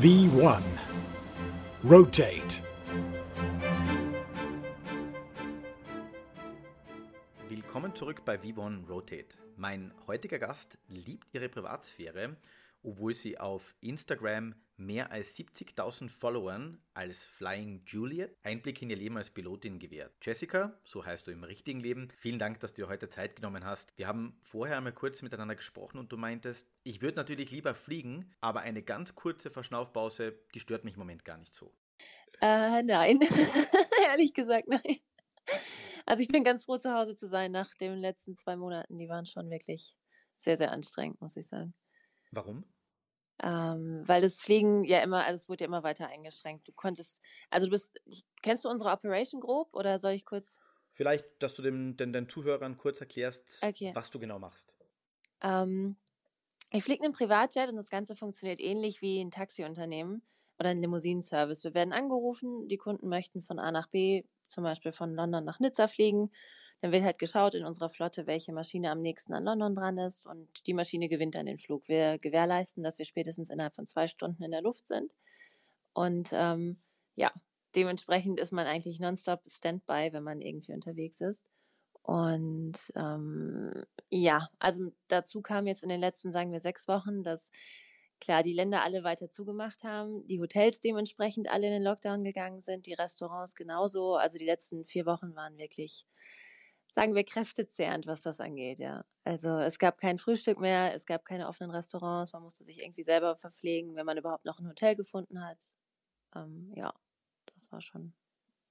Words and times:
V1 0.00 0.62
Rotate 1.84 2.66
Willkommen 7.48 7.94
zurück 7.94 8.24
bei 8.24 8.36
V1 8.36 8.88
Rotate. 8.88 9.36
Mein 9.56 9.92
heutiger 10.06 10.38
Gast 10.38 10.78
liebt 10.88 11.32
ihre 11.34 11.48
Privatsphäre, 11.48 12.36
obwohl 12.82 13.14
sie 13.14 13.38
auf 13.38 13.74
Instagram 13.80 14.54
mehr 14.76 15.10
als 15.10 15.36
70.000 15.36 16.08
Followern 16.08 16.80
als 16.94 17.24
Flying 17.24 17.82
Juliet 17.86 18.36
Einblick 18.42 18.82
in 18.82 18.90
ihr 18.90 18.96
Leben 18.96 19.16
als 19.16 19.30
Pilotin 19.30 19.78
gewährt. 19.78 20.12
Jessica, 20.22 20.78
so 20.84 21.04
heißt 21.04 21.26
du 21.26 21.30
im 21.30 21.44
richtigen 21.44 21.80
Leben, 21.80 22.08
vielen 22.18 22.38
Dank, 22.38 22.60
dass 22.60 22.74
du 22.74 22.82
dir 22.82 22.88
heute 22.88 23.08
Zeit 23.08 23.36
genommen 23.36 23.64
hast. 23.64 23.92
Wir 23.96 24.06
haben 24.06 24.38
vorher 24.42 24.76
einmal 24.76 24.92
kurz 24.92 25.22
miteinander 25.22 25.54
gesprochen 25.54 25.98
und 25.98 26.12
du 26.12 26.16
meintest, 26.16 26.66
ich 26.82 27.02
würde 27.02 27.16
natürlich 27.16 27.50
lieber 27.50 27.74
fliegen, 27.74 28.32
aber 28.40 28.60
eine 28.60 28.82
ganz 28.82 29.14
kurze 29.14 29.50
Verschnaufpause, 29.50 30.38
die 30.54 30.60
stört 30.60 30.84
mich 30.84 30.94
im 30.94 31.00
Moment 31.00 31.24
gar 31.24 31.38
nicht 31.38 31.54
so. 31.54 31.72
Äh, 32.40 32.82
nein, 32.82 33.20
ehrlich 34.08 34.34
gesagt 34.34 34.68
nein. 34.68 34.98
Also 36.04 36.22
ich 36.22 36.28
bin 36.28 36.44
ganz 36.44 36.64
froh, 36.64 36.78
zu 36.78 36.92
Hause 36.92 37.16
zu 37.16 37.26
sein 37.26 37.50
nach 37.50 37.74
den 37.74 37.96
letzten 37.98 38.36
zwei 38.36 38.56
Monaten. 38.56 38.98
Die 38.98 39.08
waren 39.08 39.26
schon 39.26 39.50
wirklich 39.50 39.94
sehr, 40.36 40.56
sehr 40.56 40.70
anstrengend, 40.70 41.20
muss 41.20 41.36
ich 41.36 41.46
sagen. 41.46 41.74
Warum? 42.30 42.64
Ähm, 43.42 44.02
weil 44.06 44.22
das 44.22 44.40
Fliegen 44.40 44.84
ja 44.84 45.00
immer, 45.00 45.24
also 45.24 45.34
es 45.34 45.48
wurde 45.48 45.64
ja 45.64 45.68
immer 45.68 45.82
weiter 45.82 46.08
eingeschränkt. 46.08 46.66
Du 46.68 46.72
konntest, 46.72 47.20
also 47.50 47.66
du 47.66 47.70
bist, 47.72 48.00
kennst 48.42 48.64
du 48.64 48.68
unsere 48.68 48.90
Operation 48.90 49.40
Group 49.40 49.74
oder 49.74 49.98
soll 49.98 50.12
ich 50.12 50.24
kurz? 50.24 50.58
Vielleicht, 50.94 51.26
dass 51.42 51.54
du 51.54 51.62
den, 51.62 51.96
den, 51.96 52.12
den 52.12 52.28
Zuhörern 52.28 52.78
kurz 52.78 53.00
erklärst, 53.00 53.44
Okay. 53.62 53.92
was 53.94 54.10
du 54.10 54.18
genau 54.18 54.38
machst. 54.38 54.74
Ähm, 55.42 55.96
ich 56.72 56.84
fliege 56.84 57.04
einen 57.04 57.12
Privatjet 57.12 57.68
und 57.68 57.76
das 57.76 57.90
Ganze 57.90 58.16
funktioniert 58.16 58.60
ähnlich 58.60 59.02
wie 59.02 59.20
ein 59.20 59.30
Taxiunternehmen 59.30 60.22
oder 60.58 60.70
ein 60.70 60.80
Limousinenservice. 60.80 61.64
Wir 61.64 61.74
werden 61.74 61.92
angerufen, 61.92 62.68
die 62.68 62.78
Kunden 62.78 63.08
möchten 63.08 63.42
von 63.42 63.58
A 63.58 63.70
nach 63.70 63.88
B, 63.88 64.24
zum 64.46 64.64
Beispiel 64.64 64.92
von 64.92 65.14
London 65.14 65.44
nach 65.44 65.60
Nizza 65.60 65.88
fliegen. 65.88 66.32
Dann 66.80 66.92
wird 66.92 67.04
halt 67.04 67.18
geschaut 67.18 67.54
in 67.54 67.64
unserer 67.64 67.88
Flotte, 67.88 68.26
welche 68.26 68.52
Maschine 68.52 68.90
am 68.90 69.00
nächsten 69.00 69.32
an 69.32 69.44
London 69.44 69.74
dran 69.74 69.98
ist 69.98 70.26
und 70.26 70.66
die 70.66 70.74
Maschine 70.74 71.08
gewinnt 71.08 71.34
dann 71.34 71.46
den 71.46 71.58
Flug. 71.58 71.88
Wir 71.88 72.18
gewährleisten, 72.18 72.82
dass 72.82 72.98
wir 72.98 73.06
spätestens 73.06 73.50
innerhalb 73.50 73.74
von 73.74 73.86
zwei 73.86 74.06
Stunden 74.06 74.42
in 74.42 74.50
der 74.50 74.62
Luft 74.62 74.86
sind. 74.86 75.12
Und 75.94 76.30
ähm, 76.32 76.78
ja, 77.14 77.32
dementsprechend 77.74 78.38
ist 78.38 78.52
man 78.52 78.66
eigentlich 78.66 79.00
nonstop 79.00 79.40
Standby, 79.48 80.10
wenn 80.12 80.22
man 80.22 80.42
irgendwie 80.42 80.74
unterwegs 80.74 81.20
ist. 81.20 81.44
Und 82.02 82.92
ähm, 82.94 83.84
ja, 84.10 84.48
also 84.58 84.92
dazu 85.08 85.42
kam 85.42 85.66
jetzt 85.66 85.82
in 85.82 85.88
den 85.88 86.00
letzten, 86.00 86.30
sagen 86.32 86.52
wir, 86.52 86.60
sechs 86.60 86.86
Wochen, 86.86 87.24
dass 87.24 87.50
klar 88.20 88.42
die 88.42 88.52
Länder 88.52 88.82
alle 88.82 89.02
weiter 89.02 89.28
zugemacht 89.28 89.82
haben, 89.82 90.26
die 90.26 90.40
Hotels 90.40 90.80
dementsprechend 90.80 91.50
alle 91.50 91.66
in 91.66 91.72
den 91.72 91.82
Lockdown 91.82 92.22
gegangen 92.22 92.60
sind, 92.60 92.86
die 92.86 92.94
Restaurants 92.94 93.56
genauso. 93.56 94.14
Also 94.14 94.38
die 94.38 94.46
letzten 94.46 94.86
vier 94.86 95.04
Wochen 95.06 95.34
waren 95.34 95.58
wirklich, 95.58 96.06
sagen 96.92 97.14
wir, 97.14 97.24
kräftezehrend, 97.24 98.06
was 98.06 98.22
das 98.22 98.40
angeht, 98.40 98.78
ja. 98.78 99.04
Also 99.24 99.58
es 99.58 99.78
gab 99.78 99.98
kein 99.98 100.18
Frühstück 100.18 100.60
mehr, 100.60 100.94
es 100.94 101.06
gab 101.06 101.24
keine 101.24 101.48
offenen 101.48 101.70
Restaurants, 101.70 102.32
man 102.32 102.42
musste 102.42 102.64
sich 102.64 102.82
irgendwie 102.82 103.02
selber 103.02 103.36
verpflegen, 103.36 103.96
wenn 103.96 104.06
man 104.06 104.18
überhaupt 104.18 104.44
noch 104.44 104.58
ein 104.58 104.68
Hotel 104.68 104.96
gefunden 104.96 105.44
hat. 105.44 105.74
Ähm, 106.34 106.72
ja, 106.74 106.94
das 107.54 107.70
war 107.72 107.80
schon 107.80 108.14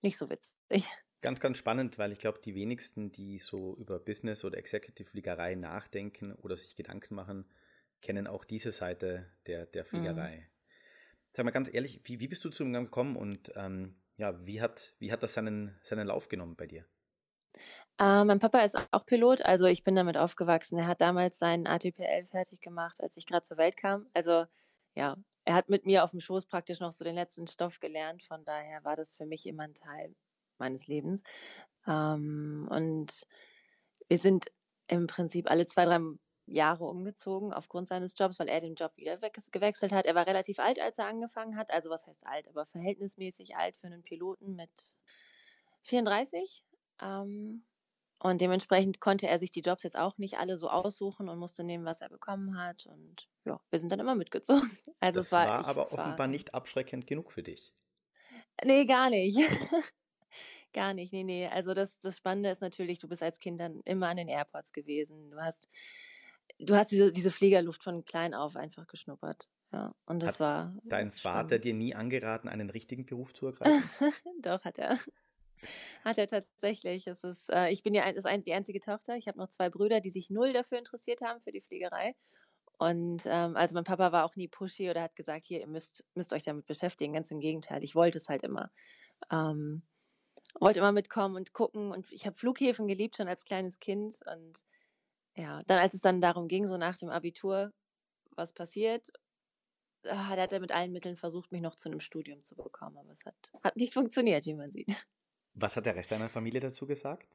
nicht 0.01 0.17
so 0.17 0.29
witzig. 0.29 0.55
Ganz, 1.21 1.39
ganz 1.39 1.57
spannend, 1.57 1.97
weil 1.97 2.11
ich 2.11 2.19
glaube, 2.19 2.39
die 2.43 2.53
wenigsten, 2.53 3.11
die 3.11 3.39
so 3.39 3.75
über 3.77 3.99
Business- 3.99 4.45
oder 4.45 4.59
Executive-Fliegerei 4.59 5.55
nachdenken 5.55 6.33
oder 6.33 6.55
sich 6.55 6.75
Gedanken 6.75 7.15
machen, 7.15 7.45
kennen 8.01 8.27
auch 8.27 8.45
diese 8.45 8.71
Seite 8.71 9.25
der, 9.47 9.65
der 9.65 9.85
Fliegerei. 9.85 10.47
Sag 11.33 11.45
mal 11.45 11.51
ganz 11.51 11.73
ehrlich, 11.73 12.01
wie, 12.03 12.19
wie 12.19 12.27
bist 12.27 12.45
du 12.45 12.49
zu 12.49 12.63
dem 12.63 12.73
Gang 12.73 12.87
gekommen 12.87 13.15
und 13.15 13.51
ähm, 13.55 13.95
ja, 14.17 14.45
wie 14.45 14.61
hat, 14.61 14.93
wie 14.99 15.11
hat 15.11 15.23
das 15.23 15.33
seinen, 15.33 15.75
seinen 15.81 16.05
Lauf 16.05 16.29
genommen 16.29 16.55
bei 16.55 16.67
dir? 16.67 16.85
Äh, 17.99 18.25
mein 18.25 18.39
Papa 18.39 18.59
ist 18.59 18.77
auch 18.91 19.05
Pilot, 19.05 19.41
also 19.43 19.65
ich 19.65 19.83
bin 19.83 19.95
damit 19.95 20.17
aufgewachsen. 20.17 20.77
Er 20.79 20.87
hat 20.87 21.01
damals 21.01 21.39
seinen 21.39 21.67
ATPL 21.67 22.25
fertig 22.29 22.61
gemacht, 22.61 23.01
als 23.01 23.17
ich 23.17 23.25
gerade 23.25 23.43
zur 23.43 23.57
Welt 23.57 23.77
kam. 23.77 24.07
Also 24.13 24.45
ja, 24.95 25.15
er 25.45 25.53
hat 25.53 25.69
mit 25.69 25.85
mir 25.85 26.03
auf 26.03 26.11
dem 26.11 26.19
Schoß 26.19 26.47
praktisch 26.47 26.79
noch 26.79 26.91
so 26.91 27.05
den 27.05 27.15
letzten 27.15 27.47
Stoff 27.47 27.79
gelernt. 27.79 28.23
Von 28.23 28.43
daher 28.45 28.83
war 28.83 28.95
das 28.95 29.15
für 29.15 29.25
mich 29.25 29.45
immer 29.45 29.63
ein 29.63 29.73
Teil 29.75 30.15
meines 30.57 30.87
Lebens. 30.87 31.23
Ähm, 31.87 32.67
und 32.69 33.27
wir 34.07 34.17
sind 34.17 34.47
im 34.87 35.07
Prinzip 35.07 35.49
alle 35.49 35.65
zwei, 35.65 35.85
drei 35.85 35.99
Jahre 36.47 36.85
umgezogen 36.85 37.53
aufgrund 37.53 37.87
seines 37.87 38.17
Jobs, 38.17 38.39
weil 38.39 38.49
er 38.49 38.61
den 38.61 38.75
Job 38.75 38.91
wieder 38.97 39.17
gewechselt 39.17 39.91
hat. 39.91 40.05
Er 40.05 40.15
war 40.15 40.27
relativ 40.27 40.59
alt, 40.59 40.79
als 40.79 40.97
er 40.99 41.07
angefangen 41.07 41.57
hat. 41.57 41.71
Also 41.71 41.89
was 41.89 42.05
heißt 42.07 42.25
alt, 42.27 42.47
aber 42.47 42.65
verhältnismäßig 42.65 43.55
alt 43.55 43.77
für 43.77 43.87
einen 43.87 44.03
Piloten 44.03 44.55
mit 44.55 44.95
34. 45.83 46.63
Ähm, 47.01 47.65
und 48.19 48.41
dementsprechend 48.41 49.01
konnte 49.01 49.27
er 49.27 49.39
sich 49.39 49.51
die 49.51 49.61
Jobs 49.61 49.83
jetzt 49.83 49.97
auch 49.97 50.17
nicht 50.17 50.37
alle 50.39 50.57
so 50.57 50.69
aussuchen 50.69 51.29
und 51.29 51.37
musste 51.37 51.63
nehmen, 51.63 51.85
was 51.85 52.01
er 52.01 52.09
bekommen 52.09 52.57
hat. 52.57 52.85
Und 52.87 53.27
ja, 53.45 53.59
wir 53.69 53.79
sind 53.79 53.91
dann 53.91 53.99
immer 53.99 54.15
mitgezogen. 54.15 54.61
Also 54.99 55.19
das 55.19 55.27
es 55.27 55.31
war, 55.31 55.47
war 55.47 55.65
aber 55.65 55.91
war, 55.91 55.91
offenbar 55.99 56.27
nicht 56.27 56.53
abschreckend 56.53 57.07
genug 57.07 57.31
für 57.31 57.43
dich. 57.43 57.73
Nee, 58.63 58.85
gar 58.85 59.09
nicht. 59.09 59.37
Gar 60.73 60.93
nicht, 60.93 61.13
nee, 61.13 61.23
nee. 61.23 61.47
Also 61.47 61.73
das, 61.73 61.99
das 61.99 62.17
Spannende 62.17 62.49
ist 62.49 62.61
natürlich, 62.61 62.99
du 62.99 63.07
bist 63.07 63.23
als 63.23 63.39
Kind 63.39 63.59
dann 63.59 63.81
immer 63.85 64.09
an 64.09 64.17
den 64.17 64.27
Airports 64.27 64.73
gewesen. 64.73 65.31
Du 65.31 65.37
hast, 65.41 65.69
du 66.59 66.75
hast 66.75 66.91
diese, 66.91 67.11
diese 67.13 67.31
Fliegerluft 67.31 67.83
von 67.83 68.03
klein 68.05 68.33
auf 68.33 68.55
einfach 68.55 68.87
geschnuppert. 68.87 69.49
Ja, 69.71 69.95
und 70.05 70.21
das 70.23 70.39
Hat 70.39 70.39
war 70.39 70.75
Dein 70.83 71.11
Vater 71.13 71.59
spannend. 71.59 71.65
dir 71.65 71.73
nie 71.73 71.95
angeraten, 71.95 72.47
einen 72.49 72.69
richtigen 72.69 73.05
Beruf 73.05 73.33
zu 73.33 73.45
ergreifen? 73.47 73.91
Doch, 74.41 74.63
hat 74.65 74.77
er. 74.79 74.97
Hat 76.03 76.17
er 76.17 76.27
tatsächlich. 76.27 77.07
Es 77.07 77.23
ist, 77.23 77.49
äh, 77.49 77.69
ich 77.69 77.83
bin 77.83 77.93
ja 77.93 78.03
ein, 78.03 78.15
ist 78.15 78.25
ein, 78.25 78.43
die 78.43 78.53
einzige 78.53 78.79
Tochter. 78.79 79.15
Ich 79.15 79.27
habe 79.27 79.37
noch 79.37 79.49
zwei 79.49 79.69
Brüder, 79.69 80.01
die 80.01 80.09
sich 80.09 80.29
null 80.29 80.53
dafür 80.53 80.77
interessiert 80.77 81.21
haben, 81.21 81.41
für 81.41 81.51
die 81.51 81.61
Fliegerei. 81.61 82.15
Und 82.77 83.23
ähm, 83.25 83.55
also 83.55 83.75
mein 83.75 83.85
Papa 83.85 84.11
war 84.11 84.25
auch 84.25 84.35
nie 84.35 84.47
pushy 84.47 84.89
oder 84.89 85.01
hat 85.01 85.15
gesagt, 85.15 85.45
hier, 85.45 85.61
ihr 85.61 85.67
müsst, 85.67 86.03
müsst 86.13 86.33
euch 86.33 86.43
damit 86.43 86.65
beschäftigen. 86.65 87.13
Ganz 87.13 87.31
im 87.31 87.39
Gegenteil, 87.39 87.83
ich 87.83 87.95
wollte 87.95 88.17
es 88.17 88.29
halt 88.29 88.43
immer. 88.43 88.71
Ähm, 89.31 89.83
wollte 90.59 90.79
immer 90.79 90.91
mitkommen 90.91 91.35
und 91.35 91.53
gucken. 91.53 91.91
Und 91.91 92.11
ich 92.11 92.25
habe 92.25 92.35
Flughäfen 92.35 92.87
geliebt, 92.87 93.17
schon 93.17 93.27
als 93.27 93.45
kleines 93.45 93.79
Kind. 93.79 94.15
Und 94.25 94.59
ja, 95.35 95.63
dann 95.63 95.79
als 95.79 95.93
es 95.93 96.01
dann 96.01 96.21
darum 96.21 96.47
ging, 96.47 96.67
so 96.67 96.77
nach 96.77 96.97
dem 96.97 97.09
Abitur, 97.09 97.71
was 98.35 98.53
passiert, 98.53 99.11
ah, 100.03 100.35
da 100.35 100.43
hat 100.43 100.53
er 100.53 100.59
mit 100.59 100.73
allen 100.73 100.91
Mitteln 100.91 101.17
versucht, 101.17 101.51
mich 101.51 101.61
noch 101.61 101.75
zu 101.75 101.89
einem 101.89 101.99
Studium 101.99 102.43
zu 102.43 102.55
bekommen. 102.55 102.97
Aber 102.97 103.11
es 103.11 103.25
hat, 103.25 103.35
hat 103.63 103.77
nicht 103.77 103.93
funktioniert, 103.93 104.45
wie 104.45 104.55
man 104.55 104.71
sieht. 104.71 104.89
Was 105.55 105.75
hat 105.75 105.85
der 105.85 105.95
Rest 105.95 106.11
deiner 106.11 106.29
Familie 106.29 106.59
dazu 106.59 106.85
gesagt? 106.85 107.27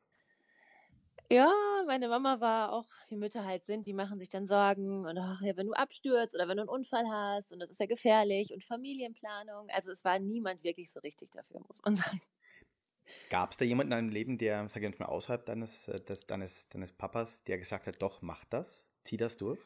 Ja, 1.32 1.52
meine 1.86 2.08
Mama 2.08 2.40
war 2.40 2.72
auch, 2.72 2.86
wie 3.08 3.16
Mütter 3.16 3.44
halt 3.44 3.62
sind, 3.62 3.86
die 3.86 3.92
machen 3.92 4.18
sich 4.18 4.28
dann 4.28 4.46
Sorgen 4.46 5.06
und 5.06 5.16
ach, 5.16 5.40
ja, 5.42 5.56
wenn 5.56 5.68
du 5.68 5.74
abstürzt 5.74 6.34
oder 6.34 6.48
wenn 6.48 6.56
du 6.56 6.62
einen 6.62 6.68
Unfall 6.68 7.08
hast 7.08 7.52
und 7.52 7.60
das 7.60 7.70
ist 7.70 7.78
ja 7.78 7.86
gefährlich 7.86 8.52
und 8.52 8.64
Familienplanung. 8.64 9.68
Also 9.70 9.92
es 9.92 10.04
war 10.04 10.18
niemand 10.18 10.64
wirklich 10.64 10.90
so 10.90 10.98
richtig 11.00 11.30
dafür, 11.30 11.60
muss 11.60 11.80
man 11.84 11.94
sagen. 11.96 12.20
Gab 13.28 13.52
es 13.52 13.56
da 13.56 13.64
jemanden 13.64 13.92
in 13.92 13.98
deinem 13.98 14.08
Leben, 14.08 14.38
der, 14.38 14.68
sag 14.68 14.82
ich 14.82 14.88
jetzt 14.88 14.98
mal, 14.98 15.06
außerhalb 15.06 15.46
deines, 15.46 15.86
äh, 15.86 16.00
des, 16.00 16.26
deines, 16.26 16.68
deines 16.68 16.92
Papas, 16.92 17.42
der 17.44 17.58
gesagt 17.58 17.86
hat, 17.86 18.02
doch, 18.02 18.22
mach 18.22 18.44
das, 18.44 18.84
zieh 19.04 19.16
das 19.16 19.36
durch? 19.36 19.60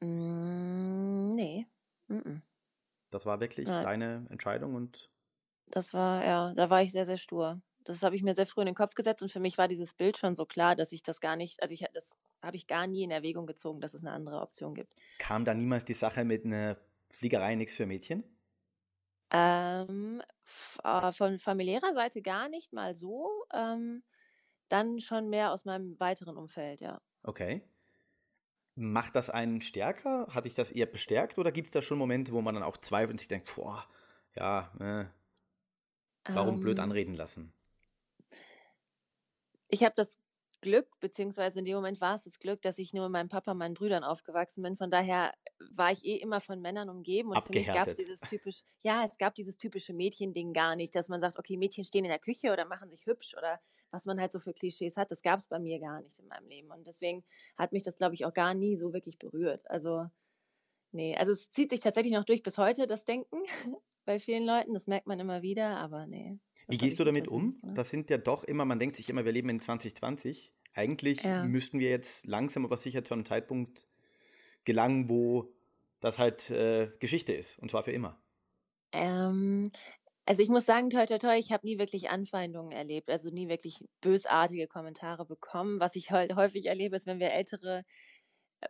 Mm, 0.00 1.28
nee. 1.30 1.66
Mm 2.08 2.18
-mm. 2.18 2.40
Das 3.10 3.26
war 3.26 3.38
wirklich 3.40 3.68
Nein. 3.68 3.84
deine 3.84 4.26
Entscheidung 4.30 4.74
und 4.74 5.08
Das 5.70 5.94
war, 5.94 6.24
ja, 6.24 6.54
da 6.54 6.70
war 6.70 6.82
ich 6.82 6.92
sehr, 6.92 7.06
sehr 7.06 7.16
stur. 7.18 7.60
Das 7.84 8.02
habe 8.02 8.16
ich 8.16 8.22
mir 8.22 8.34
sehr 8.34 8.46
früh 8.46 8.60
in 8.62 8.66
den 8.66 8.74
Kopf 8.74 8.94
gesetzt 8.94 9.22
und 9.22 9.32
für 9.32 9.40
mich 9.40 9.58
war 9.58 9.68
dieses 9.68 9.94
Bild 9.94 10.18
schon 10.18 10.34
so 10.34 10.44
klar, 10.46 10.76
dass 10.76 10.92
ich 10.92 11.02
das 11.02 11.20
gar 11.20 11.36
nicht, 11.36 11.62
also 11.62 11.72
ich 11.74 11.84
das 11.92 12.18
habe 12.42 12.56
ich 12.56 12.66
gar 12.66 12.86
nie 12.86 13.02
in 13.04 13.10
Erwägung 13.10 13.46
gezogen, 13.46 13.80
dass 13.80 13.94
es 13.94 14.02
eine 14.04 14.12
andere 14.12 14.40
Option 14.40 14.74
gibt. 14.74 14.94
kam 15.18 15.44
da 15.44 15.54
niemals 15.54 15.84
die 15.84 15.94
Sache 15.94 16.24
mit 16.24 16.44
einer 16.44 16.76
Fliegerei 17.10 17.54
nichts 17.54 17.76
für 17.76 17.86
Mädchen? 17.86 18.24
Ähm, 19.32 20.22
äh, 20.84 21.12
von 21.12 21.38
familiärer 21.38 21.94
Seite 21.94 22.22
gar 22.22 22.48
nicht 22.48 22.72
mal 22.72 22.94
so. 22.94 23.44
Ähm, 23.52 24.02
dann 24.68 25.00
schon 25.00 25.30
mehr 25.30 25.52
aus 25.52 25.64
meinem 25.64 25.98
weiteren 26.00 26.36
Umfeld, 26.36 26.80
ja. 26.80 27.00
Okay. 27.24 27.62
Macht 28.74 29.14
das 29.14 29.30
einen 29.30 29.60
stärker? 29.62 30.26
Hat 30.30 30.44
dich 30.44 30.54
das 30.54 30.72
eher 30.72 30.86
bestärkt 30.86 31.38
oder 31.38 31.52
gibt 31.52 31.68
es 31.68 31.72
da 31.72 31.82
schon 31.82 31.98
Momente, 31.98 32.32
wo 32.32 32.40
man 32.40 32.54
dann 32.54 32.64
auch 32.64 32.76
zweifelt 32.78 33.12
und 33.12 33.18
sich 33.18 33.28
denkt, 33.28 33.54
boah, 33.54 33.84
ja, 34.34 34.72
äh, 34.80 35.04
warum 36.32 36.60
blöd 36.60 36.78
Ähm, 36.78 36.84
anreden 36.84 37.14
lassen? 37.14 37.54
Ich 39.68 39.82
habe 39.84 39.94
das 39.96 40.18
Glück, 40.60 40.88
beziehungsweise 41.00 41.60
in 41.60 41.64
dem 41.64 41.76
Moment 41.76 42.00
war 42.00 42.14
es 42.14 42.24
das 42.24 42.38
Glück, 42.38 42.60
dass 42.62 42.78
ich 42.78 42.92
nur 42.92 43.04
mit 43.04 43.12
meinem 43.12 43.28
Papa 43.28 43.52
und 43.52 43.58
meinen 43.58 43.74
Brüdern 43.74 44.04
aufgewachsen 44.04 44.62
bin. 44.62 44.76
Von 44.76 44.90
daher 44.90 45.32
war 45.70 45.90
ich 45.90 46.04
eh 46.04 46.16
immer 46.16 46.40
von 46.40 46.60
Männern 46.60 46.90
umgeben 46.90 47.30
und 47.30 47.42
für 47.42 47.54
mich 47.54 47.72
gab 47.72 47.88
es 47.88 47.94
dieses 47.94 48.20
typisch, 48.20 48.62
ja, 48.80 49.04
es 49.04 49.16
gab 49.16 49.34
dieses 49.34 49.56
typische 49.56 49.94
Mädchending 49.94 50.52
gar 50.52 50.76
nicht, 50.76 50.94
dass 50.94 51.08
man 51.08 51.20
sagt, 51.20 51.38
okay, 51.38 51.56
Mädchen 51.56 51.84
stehen 51.84 52.04
in 52.04 52.10
der 52.10 52.18
Küche 52.18 52.52
oder 52.52 52.66
machen 52.66 52.90
sich 52.90 53.06
hübsch 53.06 53.34
oder 53.36 53.60
was 53.90 54.06
man 54.06 54.20
halt 54.20 54.32
so 54.32 54.38
für 54.38 54.52
Klischees 54.52 54.96
hat, 54.96 55.10
das 55.10 55.22
gab 55.22 55.38
es 55.40 55.46
bei 55.46 55.58
mir 55.58 55.80
gar 55.80 56.00
nicht 56.02 56.18
in 56.18 56.28
meinem 56.28 56.46
Leben. 56.46 56.70
Und 56.70 56.86
deswegen 56.86 57.24
hat 57.56 57.72
mich 57.72 57.82
das, 57.82 57.96
glaube 57.96 58.14
ich, 58.14 58.24
auch 58.24 58.34
gar 58.34 58.54
nie 58.54 58.76
so 58.76 58.92
wirklich 58.92 59.18
berührt. 59.18 59.68
Also, 59.70 60.08
nee, 60.92 61.16
also 61.16 61.32
es 61.32 61.50
zieht 61.50 61.70
sich 61.70 61.80
tatsächlich 61.80 62.12
noch 62.12 62.24
durch 62.24 62.42
bis 62.42 62.58
heute, 62.58 62.86
das 62.86 63.04
Denken 63.04 63.36
bei 64.04 64.18
vielen 64.18 64.44
Leuten. 64.44 64.72
Das 64.74 64.86
merkt 64.86 65.06
man 65.06 65.20
immer 65.20 65.42
wieder, 65.42 65.76
aber 65.78 66.06
nee. 66.06 66.38
Wie 66.68 66.78
gehst 66.78 67.00
du 67.00 67.04
damit 67.04 67.28
um? 67.28 67.58
Das 67.74 67.90
sind 67.90 68.10
ja 68.10 68.18
doch 68.18 68.44
immer, 68.44 68.64
man 68.64 68.78
denkt 68.78 68.96
sich 68.96 69.08
immer, 69.08 69.24
wir 69.24 69.32
leben 69.32 69.48
in 69.48 69.60
2020. 69.60 70.52
Eigentlich 70.74 71.22
ja. 71.22 71.44
müssten 71.44 71.80
wir 71.80 71.90
jetzt 71.90 72.24
langsam 72.26 72.64
aber 72.64 72.76
sicher 72.76 73.04
zu 73.04 73.14
einem 73.14 73.26
Zeitpunkt 73.26 73.88
gelangen, 74.64 75.08
wo 75.08 75.52
das 76.00 76.18
halt 76.18 76.50
äh, 76.50 76.90
Geschichte 77.00 77.32
ist. 77.32 77.58
Und 77.58 77.70
zwar 77.70 77.82
für 77.82 77.92
immer. 77.92 78.20
Ähm, 78.92 79.70
also 80.26 80.42
ich 80.42 80.48
muss 80.48 80.64
sagen, 80.64 80.90
toi 80.90 81.06
toi 81.06 81.18
toi, 81.18 81.36
ich 81.36 81.50
habe 81.50 81.66
nie 81.66 81.78
wirklich 81.78 82.10
Anfeindungen 82.10 82.72
erlebt, 82.72 83.10
also 83.10 83.30
nie 83.30 83.48
wirklich 83.48 83.84
bösartige 84.00 84.68
Kommentare 84.68 85.26
bekommen. 85.26 85.80
Was 85.80 85.96
ich 85.96 86.10
halt 86.10 86.36
häufig 86.36 86.66
erlebe, 86.66 86.94
ist, 86.94 87.06
wenn 87.06 87.18
wir 87.18 87.32
ältere 87.32 87.84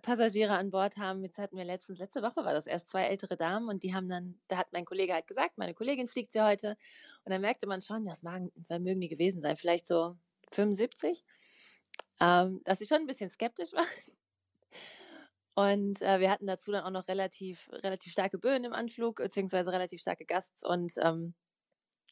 Passagiere 0.03 0.57
an 0.57 0.71
Bord 0.71 0.97
haben. 0.97 1.25
Jetzt 1.25 1.39
hatten 1.39 1.57
wir 1.57 1.65
letztens, 1.65 1.99
letzte 1.99 2.23
Woche 2.23 2.45
war 2.45 2.53
das 2.53 2.67
erst 2.67 2.89
zwei 2.89 3.05
ältere 3.05 3.37
Damen 3.37 3.69
und 3.69 3.83
die 3.83 3.95
haben 3.95 4.09
dann, 4.09 4.41
da 4.49 4.57
hat 4.57 4.73
mein 4.73 4.85
Kollege 4.85 5.13
halt 5.13 5.27
gesagt, 5.27 5.59
meine 5.59 5.75
Kollegin 5.75 6.09
fliegt 6.09 6.33
sie 6.33 6.45
heute. 6.45 6.77
Und 7.25 7.33
dann 7.33 7.41
merkte 7.41 7.67
man 7.67 7.83
schon, 7.83 8.05
das 8.07 8.23
mögen, 8.23 8.53
mögen 8.69 9.01
die 9.01 9.09
gewesen 9.09 9.41
sein, 9.41 9.57
vielleicht 9.57 9.87
so 9.87 10.17
75, 10.53 11.25
ähm, 12.21 12.61
dass 12.65 12.79
sie 12.79 12.87
schon 12.87 12.99
ein 12.99 13.07
bisschen 13.07 13.31
skeptisch 13.31 13.73
waren. 13.75 13.87
Und 15.55 16.01
äh, 16.03 16.21
wir 16.21 16.31
hatten 16.31 16.47
dazu 16.47 16.71
dann 16.71 16.85
auch 16.85 16.91
noch 16.91 17.09
relativ, 17.09 17.69
relativ 17.73 18.13
starke 18.13 18.39
Böen 18.39 18.65
im 18.65 18.73
Anflug, 18.73 19.17
beziehungsweise 19.17 19.73
relativ 19.73 20.01
starke 20.01 20.25
Gasts. 20.25 20.65
Und 20.65 20.93
ähm, 20.99 21.35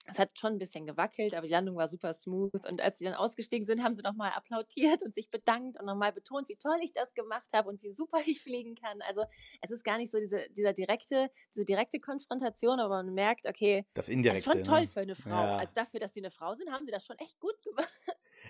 es 0.09 0.19
hat 0.19 0.39
schon 0.39 0.53
ein 0.53 0.59
bisschen 0.59 0.87
gewackelt, 0.87 1.35
aber 1.35 1.47
die 1.47 1.53
Landung 1.53 1.77
war 1.77 1.87
super 1.87 2.15
smooth. 2.15 2.67
Und 2.67 2.81
als 2.81 2.99
sie 2.99 3.05
dann 3.05 3.15
ausgestiegen 3.15 3.65
sind, 3.67 3.83
haben 3.83 3.95
sie 3.95 4.03
nochmal 4.03 4.33
applaudiert 4.33 5.03
und 5.03 5.15
sich 5.15 5.29
bedankt 5.29 5.79
und 5.79 5.87
nochmal 5.87 6.13
betont, 6.13 6.49
wie 6.49 6.57
toll 6.57 6.79
ich 6.83 6.93
das 6.93 7.13
gemacht 7.15 7.49
habe 7.53 7.69
und 7.69 7.83
wie 7.83 7.91
super 7.91 8.19
ich 8.27 8.41
fliegen 8.41 8.75
kann. 8.75 9.03
Also 9.03 9.25
es 9.61 9.71
ist 9.71 9.85
gar 9.85 9.99
nicht 9.99 10.11
so 10.11 10.19
diese, 10.19 10.49
dieser 10.51 10.73
direkte, 10.73 11.31
diese 11.55 11.67
direkte 11.67 12.01
Konfrontation, 12.01 12.81
aber 12.81 13.03
man 13.03 13.15
merkt, 13.15 13.47
okay, 13.47 13.85
das, 13.95 14.09
Indirekte, 14.09 14.45
das 14.45 14.47
ist 14.47 14.53
schon 14.55 14.65
toll 14.65 14.83
ne? 14.83 14.89
für 14.89 15.01
eine 15.01 15.15
Frau. 15.15 15.31
Ja. 15.31 15.59
Also 15.59 15.75
dafür, 15.75 16.01
dass 16.01 16.15
sie 16.15 16.21
eine 16.21 16.31
Frau 16.31 16.55
sind, 16.55 16.73
haben 16.73 16.87
sie 16.87 16.93
das 16.93 17.05
schon 17.05 17.19
echt 17.19 17.39
gut 17.39 17.55
gemacht. 17.63 17.93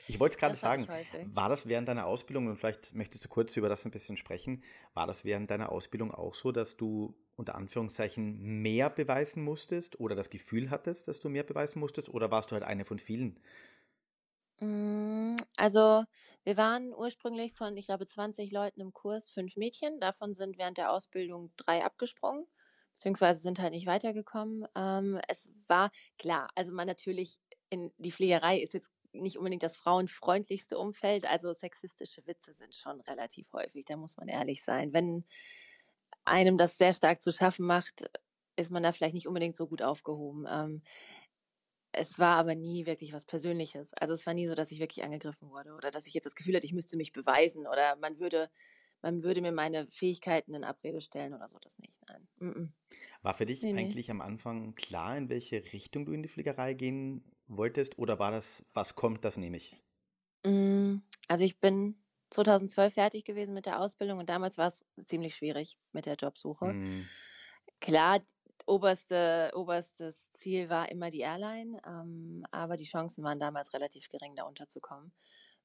Ich 0.07 0.19
wollte 0.21 0.35
es 0.35 0.39
gerade 0.39 0.57
sagen, 0.57 0.89
war 1.23 1.49
das 1.49 1.67
während 1.67 1.89
deiner 1.89 2.07
Ausbildung, 2.07 2.47
und 2.49 2.57
vielleicht 2.57 2.95
möchtest 2.95 3.25
du 3.25 3.29
kurz 3.29 3.57
über 3.57 3.69
das 3.69 3.85
ein 3.85 3.91
bisschen 3.91 4.17
sprechen, 4.17 4.63
war 4.95 5.07
das 5.07 5.25
während 5.25 5.51
deiner 5.51 5.71
Ausbildung 5.71 6.13
auch 6.13 6.35
so, 6.35 6.53
dass 6.53 6.77
du 6.77 7.15
unter 7.37 7.55
Anführungszeichen 7.55 8.39
mehr 8.63 8.91
beweisen 8.91 9.43
musstest 9.45 10.01
oder 10.01 10.17
das 10.17 10.31
Gefühl 10.31 10.71
hattest, 10.71 11.07
dass 11.09 11.21
du 11.21 11.29
mehr 11.29 11.45
beweisen 11.45 11.79
musstest 11.79 12.09
oder 12.09 12.31
warst 12.31 12.51
du 12.51 12.55
halt 12.55 12.65
eine 12.65 12.85
von 12.85 12.99
vielen? 12.99 13.41
Mm, 14.61 15.37
also 15.57 16.05
wir 16.45 16.57
waren 16.57 16.93
ursprünglich 16.95 17.53
von, 17.55 17.77
ich 17.77 17.87
glaube, 17.87 18.07
20 18.07 18.51
Leuten 18.53 18.81
im 18.81 18.93
Kurs, 18.93 19.31
fünf 19.31 19.57
Mädchen. 19.57 20.01
Davon 20.01 20.35
sind 20.35 20.59
während 20.59 20.79
der 20.79 20.91
Ausbildung 20.93 21.53
drei 21.57 21.85
abgesprungen, 21.85 22.47
beziehungsweise 22.95 23.41
sind 23.41 23.61
halt 23.61 23.73
nicht 23.73 23.87
weitergekommen. 23.87 24.67
Ähm, 24.75 25.21
es 25.29 25.53
war 25.69 25.91
klar, 26.19 26.49
also 26.57 26.73
man 26.75 26.87
natürlich 26.87 27.39
in 27.71 27.93
die 27.99 28.11
Fliegerei 28.11 28.59
ist 28.59 28.75
jetzt 28.75 28.93
nicht 29.13 29.39
unbedingt 29.39 29.63
das 29.63 29.77
frauenfreundlichste 29.77 30.79
Umfeld. 30.79 31.27
Also 31.27 31.53
sexistische 31.53 32.27
Witze 32.27 32.53
sind 32.53 32.75
schon 32.75 33.01
relativ 33.03 33.53
häufig, 33.53 33.85
da 33.85 33.97
muss 33.97 34.17
man 34.17 34.29
ehrlich 34.29 34.63
sein. 34.63 34.93
Wenn 34.93 35.25
einem 36.25 36.59
das 36.59 36.77
sehr 36.77 36.93
stark 36.93 37.21
zu 37.23 37.33
schaffen 37.33 37.67
macht, 37.67 38.11
ist 38.57 38.71
man 38.71 38.83
da 38.83 38.93
vielleicht 38.93 39.15
nicht 39.15 39.29
unbedingt 39.29 39.57
so 39.57 39.67
gut 39.67 39.83
aufgehoben. 39.83 40.47
Ähm, 40.51 40.83
es 41.93 42.19
war 42.19 42.37
aber 42.37 42.55
nie 42.55 42.87
wirklich 42.87 43.13
was 43.13 43.25
Persönliches. 43.25 43.95
Also 43.95 44.15
es 44.15 44.27
war 44.27 44.35
nie 44.35 44.47
so, 44.47 44.55
dass 44.55 44.71
ich 44.71 44.81
wirklich 44.81 45.05
angegriffen 45.05 45.51
wurde 45.51 45.73
oder 45.73 45.91
dass 45.91 46.07
ich 46.07 46.15
jetzt 46.15 46.27
das 46.27 46.35
Gefühl 46.35 46.55
hatte, 46.55 46.67
ich 46.67 46.75
müsste 46.75 46.97
mich 46.97 47.13
beweisen 47.13 47.67
oder 47.67 47.97
man 47.97 48.19
würde, 48.19 48.51
man 49.01 49.23
würde 49.23 49.41
mir 49.41 49.53
meine 49.53 49.87
Fähigkeiten 49.91 50.55
in 50.55 50.65
Abrede 50.65 51.01
stellen 51.01 51.35
oder 51.35 51.49
so. 51.49 51.59
Das 51.59 51.79
nicht. 51.79 51.95
Nein. 52.09 52.29
Mm 52.39 52.49
-mm. 52.49 52.69
War 53.23 53.35
für 53.35 53.47
dich 53.47 53.63
nee, 53.63 53.71
eigentlich 53.71 54.09
nee. 54.09 54.13
am 54.13 54.21
Anfang 54.21 54.75
klar, 54.75 55.17
in 55.17 55.29
welche 55.29 55.65
Richtung 55.73 56.05
du 56.05 56.13
in 56.13 56.23
die 56.23 56.29
Fliegerei 56.29 56.75
gehen 56.75 57.25
wolltest 57.49 57.99
oder 57.99 58.19
war 58.19 58.31
das, 58.31 58.65
was 58.75 58.95
kommt, 58.95 59.25
das 59.25 59.37
nehme 59.37 59.57
ich? 59.57 59.77
Mm, 60.45 60.99
also 61.29 61.45
ich 61.45 61.61
bin 61.61 61.97
2012 62.31 62.95
fertig 62.95 63.25
gewesen 63.25 63.55
mit 63.55 63.67
der 63.67 63.81
Ausbildung 63.81 64.19
und 64.19 64.29
damals 64.29 64.59
war 64.59 64.67
es 64.67 64.85
ziemlich 65.05 65.35
schwierig 65.37 65.79
mit 65.93 66.07
der 66.07 66.15
Jobsuche. 66.17 66.67
Mhm. 66.67 67.09
Klar, 67.81 68.21
oberste, 68.67 69.51
oberstes 69.55 70.31
Ziel 70.33 70.69
war 70.69 70.91
immer 70.91 71.11
die 71.11 71.21
Airline, 71.21 71.81
ähm, 71.87 72.45
aber 72.51 72.77
die 72.77 72.85
Chancen 72.85 73.25
waren 73.25 73.39
damals 73.39 73.73
relativ 73.73 74.09
gering, 74.09 74.35
da 74.37 74.45
unterzukommen. 74.45 75.13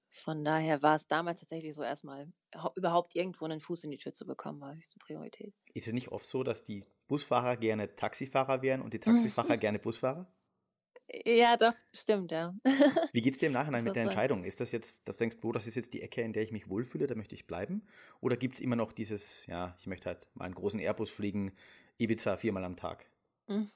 Von 0.09 0.43
daher 0.45 0.81
war 0.83 0.95
es 0.95 1.07
damals 1.07 1.39
tatsächlich 1.39 1.73
so 1.73 1.83
erstmal 1.83 2.31
überhaupt 2.75 3.15
irgendwo 3.15 3.45
einen 3.45 3.59
Fuß 3.59 3.83
in 3.85 3.91
die 3.91 3.97
Tür 3.97 4.13
zu 4.13 4.25
bekommen, 4.27 4.61
war 4.61 4.75
höchste 4.75 4.99
Priorität. 4.99 5.55
Ist 5.73 5.87
es 5.87 5.93
nicht 5.93 6.09
oft 6.09 6.25
so, 6.25 6.43
dass 6.43 6.65
die 6.65 6.83
Busfahrer 7.07 7.57
gerne 7.57 7.95
Taxifahrer 7.95 8.61
wären 8.61 8.81
und 8.81 8.93
die 8.93 8.99
Taxifahrer 9.47 9.57
gerne 9.57 9.79
Busfahrer? 9.79 10.31
Ja, 11.25 11.57
doch, 11.57 11.73
stimmt, 11.93 12.31
ja. 12.31 12.55
Wie 13.13 13.21
geht 13.21 13.35
es 13.35 13.39
dir 13.39 13.47
im 13.47 13.53
Nachhinein 13.53 13.83
mit 13.83 13.95
der 13.95 14.03
Entscheidung? 14.03 14.43
Ist 14.43 14.59
das 14.59 14.71
jetzt, 14.71 15.01
das 15.05 15.17
denkst 15.17 15.37
du, 15.41 15.51
das 15.51 15.67
ist 15.67 15.75
jetzt 15.75 15.93
die 15.93 16.01
Ecke, 16.01 16.21
in 16.21 16.33
der 16.33 16.41
ich 16.41 16.51
mich 16.51 16.69
wohlfühle, 16.69 17.05
da 17.05 17.15
möchte 17.15 17.35
ich 17.35 17.45
bleiben? 17.45 17.87
Oder 18.19 18.35
gibt 18.35 18.55
es 18.55 18.61
immer 18.61 18.75
noch 18.75 18.91
dieses, 18.91 19.45
ja, 19.45 19.75
ich 19.79 19.85
möchte 19.85 20.09
halt 20.09 20.25
mal 20.33 20.45
einen 20.45 20.55
großen 20.55 20.79
Airbus 20.79 21.11
fliegen, 21.11 21.51
Ibiza 21.99 22.37
viermal 22.37 22.63
am 22.63 22.75
Tag? 22.75 23.05
Mhm. 23.47 23.69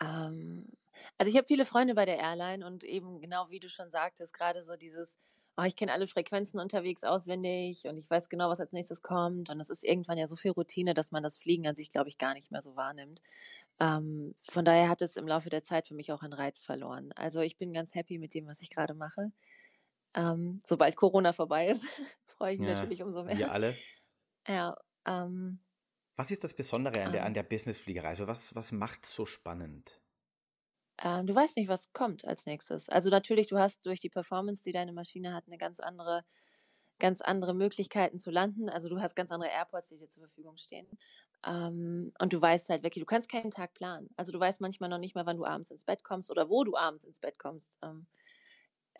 Ähm, 0.00 0.66
also 1.18 1.30
ich 1.30 1.36
habe 1.36 1.46
viele 1.46 1.64
Freunde 1.64 1.94
bei 1.94 2.06
der 2.06 2.18
Airline 2.18 2.66
und 2.66 2.84
eben 2.84 3.20
genau 3.20 3.50
wie 3.50 3.60
du 3.60 3.68
schon 3.68 3.90
sagtest, 3.90 4.32
gerade 4.32 4.62
so 4.62 4.76
dieses, 4.76 5.18
oh, 5.58 5.64
ich 5.64 5.76
kenne 5.76 5.92
alle 5.92 6.06
Frequenzen 6.06 6.60
unterwegs 6.60 7.02
auswendig 7.04 7.84
und 7.86 7.98
ich 7.98 8.08
weiß 8.08 8.28
genau, 8.28 8.48
was 8.48 8.60
als 8.60 8.72
nächstes 8.72 9.02
kommt. 9.02 9.50
Und 9.50 9.60
es 9.60 9.70
ist 9.70 9.84
irgendwann 9.84 10.16
ja 10.16 10.26
so 10.26 10.36
viel 10.36 10.52
Routine, 10.52 10.94
dass 10.94 11.10
man 11.10 11.22
das 11.22 11.36
Fliegen 11.36 11.66
an 11.66 11.74
sich, 11.74 11.90
glaube 11.90 12.08
ich, 12.08 12.16
gar 12.16 12.34
nicht 12.34 12.52
mehr 12.52 12.62
so 12.62 12.76
wahrnimmt. 12.76 13.20
Ähm, 13.80 14.34
von 14.42 14.64
daher 14.64 14.88
hat 14.88 15.02
es 15.02 15.16
im 15.16 15.28
Laufe 15.28 15.50
der 15.50 15.62
Zeit 15.62 15.88
für 15.88 15.94
mich 15.94 16.12
auch 16.12 16.22
einen 16.22 16.32
Reiz 16.32 16.64
verloren. 16.64 17.12
Also 17.12 17.40
ich 17.40 17.58
bin 17.58 17.72
ganz 17.72 17.94
happy 17.94 18.18
mit 18.18 18.34
dem, 18.34 18.46
was 18.46 18.60
ich 18.60 18.70
gerade 18.70 18.94
mache. 18.94 19.30
Ähm, 20.14 20.58
sobald 20.64 20.96
Corona 20.96 21.32
vorbei 21.32 21.68
ist, 21.68 21.84
freue 22.26 22.54
ich 22.54 22.58
mich 22.58 22.68
ja, 22.68 22.74
natürlich 22.74 23.02
umso 23.02 23.24
mehr. 23.24 23.36
Wir 23.36 23.52
alle. 23.52 23.76
Ja. 24.50 24.74
Ähm, 25.06 25.60
was 26.16 26.30
ist 26.30 26.42
das 26.42 26.54
Besondere 26.54 27.04
an 27.04 27.12
der, 27.12 27.20
an 27.20 27.28
ähm. 27.28 27.34
der 27.34 27.42
Businessfliegerei? 27.42 28.08
Also 28.08 28.26
was, 28.26 28.54
was 28.54 28.72
macht 28.72 29.04
so 29.04 29.26
spannend? 29.26 30.00
Ähm, 31.02 31.26
du 31.26 31.34
weißt 31.34 31.58
nicht, 31.58 31.68
was 31.68 31.92
kommt 31.92 32.24
als 32.24 32.46
nächstes. 32.46 32.88
Also 32.88 33.10
natürlich, 33.10 33.48
du 33.48 33.58
hast 33.58 33.84
durch 33.84 34.00
die 34.00 34.08
Performance, 34.08 34.64
die 34.64 34.72
deine 34.72 34.94
Maschine 34.94 35.34
hat, 35.34 35.46
eine 35.48 35.58
ganz 35.58 35.80
andere 35.80 36.24
ganz 36.98 37.20
andere 37.20 37.54
Möglichkeiten 37.54 38.18
zu 38.18 38.30
landen. 38.30 38.68
Also 38.68 38.88
du 38.88 39.00
hast 39.00 39.14
ganz 39.14 39.30
andere 39.30 39.50
Airports, 39.50 39.88
die 39.88 39.96
dir 39.96 40.08
zur 40.08 40.24
Verfügung 40.24 40.56
stehen. 40.56 40.86
Ähm, 41.46 42.12
und 42.18 42.32
du 42.32 42.40
weißt 42.40 42.70
halt 42.70 42.82
wirklich, 42.82 43.02
du 43.02 43.06
kannst 43.06 43.30
keinen 43.30 43.50
Tag 43.50 43.74
planen. 43.74 44.10
Also 44.16 44.32
du 44.32 44.40
weißt 44.40 44.60
manchmal 44.60 44.90
noch 44.90 44.98
nicht 44.98 45.14
mal, 45.14 45.26
wann 45.26 45.36
du 45.36 45.44
abends 45.44 45.70
ins 45.70 45.84
Bett 45.84 46.02
kommst 46.02 46.30
oder 46.30 46.48
wo 46.48 46.64
du 46.64 46.76
abends 46.76 47.04
ins 47.04 47.20
Bett 47.20 47.38
kommst. 47.38 47.78
Ähm, 47.82 48.06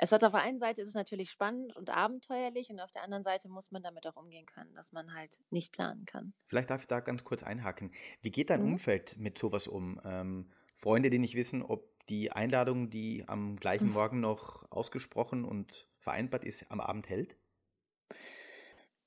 es 0.00 0.12
hat 0.12 0.22
auf 0.22 0.30
der 0.30 0.42
einen 0.42 0.60
Seite 0.60 0.80
ist 0.80 0.88
es 0.88 0.94
natürlich 0.94 1.30
spannend 1.30 1.74
und 1.74 1.90
abenteuerlich 1.90 2.70
und 2.70 2.78
auf 2.78 2.92
der 2.92 3.02
anderen 3.02 3.24
Seite 3.24 3.48
muss 3.48 3.72
man 3.72 3.82
damit 3.82 4.06
auch 4.06 4.14
umgehen 4.14 4.46
können, 4.46 4.72
dass 4.74 4.92
man 4.92 5.12
halt 5.12 5.40
nicht 5.50 5.72
planen 5.72 6.04
kann. 6.06 6.34
Vielleicht 6.46 6.70
darf 6.70 6.82
ich 6.82 6.86
da 6.86 7.00
ganz 7.00 7.24
kurz 7.24 7.42
einhaken. 7.42 7.90
Wie 8.22 8.30
geht 8.30 8.50
dein 8.50 8.62
mhm. 8.62 8.74
Umfeld 8.74 9.16
mit 9.18 9.38
sowas 9.38 9.66
um? 9.66 10.00
Ähm, 10.04 10.52
Freunde, 10.76 11.10
die 11.10 11.18
nicht 11.18 11.34
wissen, 11.34 11.62
ob 11.62 11.90
die 12.08 12.30
Einladung, 12.30 12.90
die 12.90 13.24
am 13.26 13.56
gleichen 13.56 13.92
Morgen 13.92 14.20
noch 14.20 14.70
ausgesprochen 14.70 15.44
und 15.44 15.88
vereinbart 15.98 16.44
ist, 16.44 16.70
am 16.70 16.80
Abend 16.80 17.08
hält? 17.08 17.36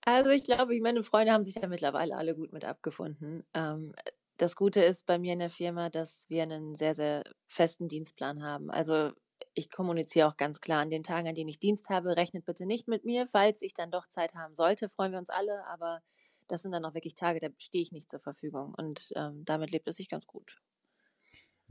Also 0.06 0.32
ich 0.32 0.44
glaube, 0.44 0.80
meine 0.82 1.04
Freunde 1.04 1.32
haben 1.32 1.44
sich 1.44 1.56
ja 1.56 1.68
mittlerweile 1.68 2.16
alle 2.18 2.36
gut 2.36 2.52
mit 2.54 2.66
abgefunden. 2.66 3.44
Ähm, 3.54 3.94
das 4.38 4.56
Gute 4.56 4.82
ist 4.84 5.06
bei 5.06 5.20
mir 5.20 5.34
in 5.34 5.40
der 5.40 5.50
Firma, 5.52 5.90
dass 5.90 6.30
wir 6.30 6.42
einen 6.44 6.74
sehr, 6.76 6.96
sehr 6.96 7.24
festen 7.48 7.88
Dienstplan 7.88 8.42
haben. 8.44 8.72
Also 8.72 9.12
ich 9.54 9.70
kommuniziere 9.70 10.28
auch 10.28 10.38
ganz 10.38 10.60
klar 10.62 10.82
an 10.82 10.90
den 10.90 11.04
Tagen, 11.04 11.28
an 11.28 11.36
denen 11.36 11.50
ich 11.50 11.60
Dienst 11.60 11.90
habe, 11.90 12.16
rechnet 12.18 12.46
bitte 12.46 12.66
nicht 12.66 12.88
mit 12.88 13.06
mir. 13.06 13.28
Falls 13.28 13.62
ich 13.62 13.74
dann 13.74 13.92
doch 13.92 14.08
Zeit 14.08 14.34
haben 14.34 14.56
sollte, 14.56 14.90
freuen 14.90 15.12
wir 15.12 15.20
uns 15.20 15.30
alle, 15.30 15.66
aber 15.68 16.02
das 16.48 16.64
sind 16.64 16.72
dann 16.72 16.86
auch 16.86 16.96
wirklich 16.96 17.16
Tage, 17.16 17.40
da 17.40 17.50
stehe 17.60 17.82
ich 17.84 17.92
nicht 17.92 18.10
zur 18.10 18.20
Verfügung 18.20 18.74
und 18.76 19.12
ähm, 19.16 19.46
damit 19.46 19.72
lebt 19.72 19.88
es 19.88 19.98
sich 19.98 20.10
ganz 20.10 20.26
gut. 20.28 20.62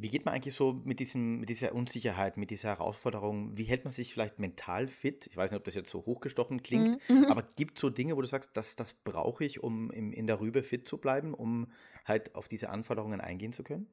Wie 0.00 0.08
geht 0.08 0.24
man 0.24 0.32
eigentlich 0.32 0.54
so 0.54 0.72
mit, 0.72 0.98
diesem, 0.98 1.40
mit 1.40 1.50
dieser 1.50 1.74
Unsicherheit, 1.74 2.38
mit 2.38 2.50
dieser 2.50 2.70
Herausforderung? 2.70 3.56
Wie 3.58 3.64
hält 3.64 3.84
man 3.84 3.92
sich 3.92 4.14
vielleicht 4.14 4.38
mental 4.38 4.88
fit? 4.88 5.26
Ich 5.26 5.36
weiß 5.36 5.50
nicht, 5.50 5.58
ob 5.58 5.64
das 5.64 5.74
jetzt 5.74 5.90
so 5.90 6.06
hochgestochen 6.06 6.62
klingt, 6.62 7.06
mhm. 7.10 7.26
aber 7.26 7.42
gibt 7.42 7.76
es 7.76 7.82
so 7.82 7.90
Dinge, 7.90 8.16
wo 8.16 8.22
du 8.22 8.26
sagst, 8.26 8.50
das, 8.54 8.76
das 8.76 8.94
brauche 8.94 9.44
ich, 9.44 9.62
um 9.62 9.90
im, 9.90 10.12
in 10.12 10.26
der 10.26 10.40
Rübe 10.40 10.62
fit 10.62 10.88
zu 10.88 10.96
bleiben, 10.96 11.34
um 11.34 11.70
halt 12.06 12.34
auf 12.34 12.48
diese 12.48 12.70
Anforderungen 12.70 13.20
eingehen 13.20 13.52
zu 13.52 13.62
können? 13.62 13.88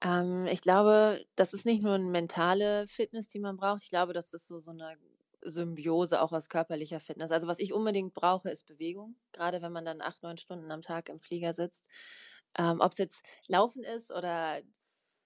Ähm, 0.00 0.46
ich 0.46 0.62
glaube, 0.62 1.22
das 1.36 1.52
ist 1.52 1.66
nicht 1.66 1.82
nur 1.82 1.94
eine 1.94 2.04
mentale 2.04 2.86
Fitness, 2.86 3.28
die 3.28 3.40
man 3.40 3.58
braucht. 3.58 3.82
Ich 3.82 3.90
glaube, 3.90 4.14
das 4.14 4.32
ist 4.32 4.46
so, 4.46 4.58
so 4.60 4.70
eine 4.70 4.96
Symbiose 5.42 6.22
auch 6.22 6.32
aus 6.32 6.48
körperlicher 6.48 7.00
Fitness. 7.00 7.32
Also 7.32 7.48
was 7.48 7.58
ich 7.58 7.74
unbedingt 7.74 8.14
brauche, 8.14 8.50
ist 8.50 8.66
Bewegung. 8.66 9.16
Gerade 9.32 9.60
wenn 9.60 9.72
man 9.72 9.84
dann 9.84 10.00
acht, 10.00 10.22
neun 10.22 10.38
Stunden 10.38 10.70
am 10.70 10.80
Tag 10.80 11.10
im 11.10 11.18
Flieger 11.18 11.52
sitzt. 11.52 11.86
Ähm, 12.56 12.80
Ob 12.80 12.92
es 12.92 12.98
jetzt 12.98 13.24
Laufen 13.48 13.82
ist 13.82 14.12
oder 14.12 14.60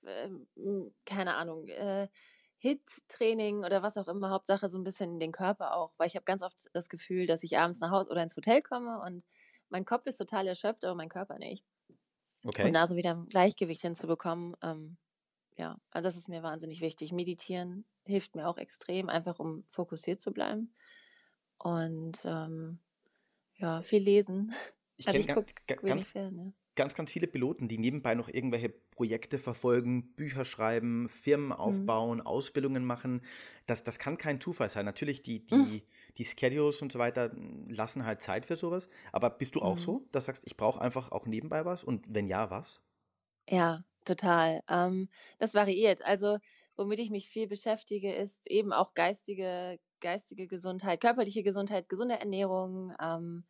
ähm, 0.05 0.95
keine 1.05 1.37
Ahnung, 1.37 1.69
äh, 1.69 2.09
Hit-Training 2.59 3.65
oder 3.65 3.83
was 3.83 3.97
auch 3.97 4.09
immer, 4.09 4.31
Hauptsache 4.31 4.69
so 4.69 4.79
ein 4.79 4.85
bisschen 4.85 5.21
den 5.21 5.33
Körper 5.33 5.77
auch, 5.77 5.93
weil 5.97 6.09
ich 6.09 6.17
habe 6.17 6.25
ganz 6.25 6.43
oft 6.43 6.69
das 6.73 6.89
Gefühl, 6.89 7.27
dass 7.27 7.43
ich 7.43 7.59
abends 7.59 7.81
nach 7.81 7.91
Hause 7.91 8.11
oder 8.11 8.23
ins 8.23 8.37
Hotel 8.37 8.63
komme 8.63 9.01
und 9.01 9.25
mein 9.69 9.85
Kopf 9.85 10.07
ist 10.07 10.17
total 10.17 10.47
erschöpft, 10.47 10.85
aber 10.85 10.95
mein 10.95 11.09
Körper 11.09 11.39
nicht. 11.39 11.65
Okay. 12.45 12.67
Und 12.67 12.73
da 12.73 12.87
so 12.87 12.97
wieder 12.97 13.15
ein 13.15 13.29
Gleichgewicht 13.29 13.83
hinzubekommen, 13.83 14.57
ähm, 14.63 14.97
ja, 15.57 15.79
also 15.91 16.07
das 16.07 16.17
ist 16.17 16.29
mir 16.29 16.43
wahnsinnig 16.43 16.81
wichtig. 16.81 17.13
Meditieren 17.13 17.85
hilft 18.05 18.37
mir 18.37 18.49
auch 18.49 18.59
extrem, 18.59 19.09
einfach 19.09 19.39
um 19.39 19.65
fokussiert 19.69 20.21
zu 20.21 20.33
bleiben. 20.33 20.75
Und 21.59 22.25
ähm, 22.25 22.79
ja, 23.57 23.83
viel 23.83 24.03
lesen. 24.03 24.55
Ich 24.97 25.07
also 25.07 25.21
ich 25.21 25.29
gucke 25.29 25.53
wenig 25.83 26.07
fern, 26.07 26.39
ja 26.39 26.53
ganz, 26.79 26.95
ganz 26.95 27.11
viele 27.11 27.27
Piloten, 27.27 27.67
die 27.67 27.77
nebenbei 27.77 28.15
noch 28.15 28.29
irgendwelche 28.29 28.69
Projekte 28.69 29.41
verfolgen, 29.41 30.15
Bücher 30.15 30.45
schreiben, 30.45 31.09
Firmen 31.09 31.49
mhm. 31.49 31.53
aufbauen, 31.53 32.19
mhm. 32.19 32.27
Ausbildungen 32.27 32.85
machen. 32.85 33.23
Das, 33.67 33.83
das 33.83 33.99
kann 33.99 34.17
kein 34.17 34.41
Zufall 34.41 34.71
sein. 34.71 34.85
Natürlich, 34.85 35.23
die, 35.23 35.45
die, 35.45 35.55
mhm. 35.57 35.83
die 36.17 36.25
Schedules 36.25 36.81
und 36.81 36.93
so 36.93 37.01
weiter 37.01 37.33
lassen 37.69 38.07
halt 38.07 38.23
Zeit 38.23 38.47
für 38.47 38.55
sowas. 38.55 38.89
Aber 39.11 39.29
bist 39.29 39.57
du 39.57 39.61
auch 39.61 39.75
mhm. 39.75 39.81
so, 39.81 40.09
dass 40.13 40.25
du 40.25 40.27
sagst, 40.29 40.45
ich 40.47 40.57
brauche 40.57 40.81
einfach 40.81 41.11
auch 41.11 41.27
nebenbei 41.27 41.65
was? 41.65 41.83
Und 41.83 42.07
wenn 42.09 42.29
ja, 42.29 42.49
was? 42.49 42.81
Ja, 43.51 43.83
total. 44.05 44.63
Ähm, 44.71 45.09
das 45.41 45.55
variiert. 45.55 46.03
Also, 46.05 46.39
womit 46.77 47.01
ich 47.01 47.11
mich 47.11 47.29
viel 47.29 47.49
beschäftige, 47.49 48.15
ist 48.15 48.49
eben 48.49 48.73
auch 48.73 48.95
geistige, 48.95 49.81
geistige 50.01 50.47
Gesundheit, 50.47 51.01
körperliche 51.01 51.43
Gesundheit, 51.43 51.89
gesunde 51.89 52.21
Ernährung, 52.21 52.95
ähm, 53.03 53.45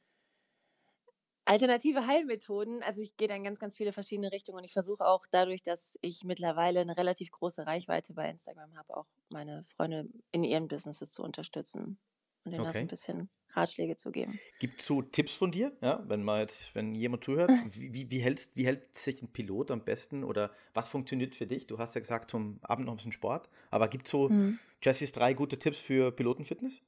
Alternative 1.48 2.06
Heilmethoden, 2.06 2.82
also 2.82 3.00
ich 3.00 3.16
gehe 3.16 3.26
da 3.26 3.34
in 3.34 3.42
ganz, 3.42 3.58
ganz 3.58 3.74
viele 3.74 3.94
verschiedene 3.94 4.30
Richtungen 4.30 4.58
und 4.58 4.64
ich 4.64 4.72
versuche 4.74 5.06
auch 5.06 5.24
dadurch, 5.30 5.62
dass 5.62 5.98
ich 6.02 6.22
mittlerweile 6.24 6.80
eine 6.80 6.94
relativ 6.94 7.30
große 7.30 7.66
Reichweite 7.66 8.12
bei 8.12 8.28
Instagram 8.28 8.76
habe, 8.76 8.94
auch 8.94 9.06
meine 9.30 9.64
Freunde 9.74 10.10
in 10.30 10.44
ihren 10.44 10.68
Businesses 10.68 11.10
zu 11.10 11.22
unterstützen 11.22 11.98
und 12.44 12.52
ihnen 12.52 12.60
okay. 12.60 12.68
da 12.68 12.72
so 12.74 12.78
ein 12.80 12.88
bisschen 12.88 13.30
Ratschläge 13.52 13.96
zu 13.96 14.10
geben. 14.10 14.38
Gibt 14.58 14.82
es 14.82 14.86
so 14.86 15.00
Tipps 15.00 15.32
von 15.32 15.50
dir, 15.50 15.74
ja, 15.80 16.04
wenn 16.06 16.22
mal 16.22 16.42
jetzt, 16.42 16.74
wenn 16.74 16.94
jemand 16.94 17.24
zuhört, 17.24 17.48
wie, 17.72 17.94
wie, 17.94 18.10
wie, 18.10 18.18
hält, 18.18 18.50
wie 18.52 18.66
hält 18.66 18.98
sich 18.98 19.22
ein 19.22 19.32
Pilot 19.32 19.70
am 19.70 19.82
besten 19.82 20.24
oder 20.24 20.52
was 20.74 20.90
funktioniert 20.90 21.34
für 21.34 21.46
dich? 21.46 21.66
Du 21.66 21.78
hast 21.78 21.94
ja 21.94 22.02
gesagt, 22.02 22.30
zum 22.30 22.58
Abend 22.60 22.84
noch 22.84 22.92
ein 22.92 22.96
bisschen 22.98 23.12
Sport, 23.12 23.48
aber 23.70 23.88
gibt 23.88 24.06
es 24.06 24.12
so 24.12 24.28
mhm. 24.28 24.58
Jessys 24.82 25.12
drei 25.12 25.32
gute 25.32 25.58
Tipps 25.58 25.78
für 25.78 26.12
Pilotenfitness? 26.12 26.82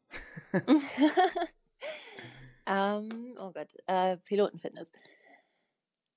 Ähm, 2.70 3.36
oh 3.40 3.50
Gott, 3.50 3.74
äh, 3.86 4.16
Pilotenfitness. 4.18 4.92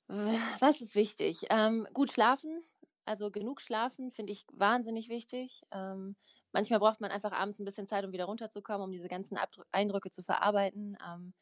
Was 0.08 0.82
ist 0.82 0.96
wichtig? 0.96 1.48
Ähm, 1.50 1.88
gut 1.94 2.12
schlafen, 2.12 2.64
also 3.06 3.32
genug 3.32 3.60
schlafen, 3.60 4.12
finde 4.12 4.34
ich 4.34 4.46
wahnsinnig 4.54 5.10
wichtig. 5.10 5.64
Ähm, 5.72 6.16
manchmal 6.52 6.80
braucht 6.80 7.02
man 7.02 7.10
einfach 7.10 7.32
abends 7.32 7.60
ein 7.60 7.66
bisschen 7.66 7.88
Zeit, 7.88 8.06
um 8.06 8.12
wieder 8.12 8.26
runterzukommen, 8.26 8.86
um 8.86 8.92
diese 8.92 9.08
ganzen 9.08 9.38
Abdr 9.38 9.66
Eindrücke 9.72 10.12
zu 10.12 10.22
verarbeiten. 10.22 10.96
Ähm, 11.04 11.34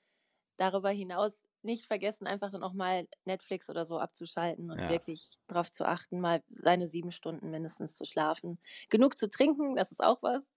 darüber 0.55 0.91
hinaus 0.91 1.43
nicht 1.63 1.87
vergessen, 1.87 2.25
einfach 2.25 2.51
dann 2.51 2.63
auch 2.63 2.73
mal 2.73 3.07
Netflix 3.25 3.69
oder 3.69 3.83
so 3.83 3.99
abzuschalten 3.99 4.71
und 4.71 4.79
ja. 4.79 4.89
wirklich 4.89 5.37
darauf 5.47 5.69
zu 5.69 5.85
achten, 5.85 6.21
mal 6.21 6.41
seine 6.47 6.87
sieben 6.87 7.11
Stunden 7.11 7.49
mindestens 7.51 7.97
zu 7.97 8.05
schlafen. 8.05 8.59
Genug 8.89 9.17
zu 9.17 9.29
trinken, 9.29 9.75
das 9.75 9.91
ist 9.91 10.03
auch 10.03 10.21
was. 10.21 10.53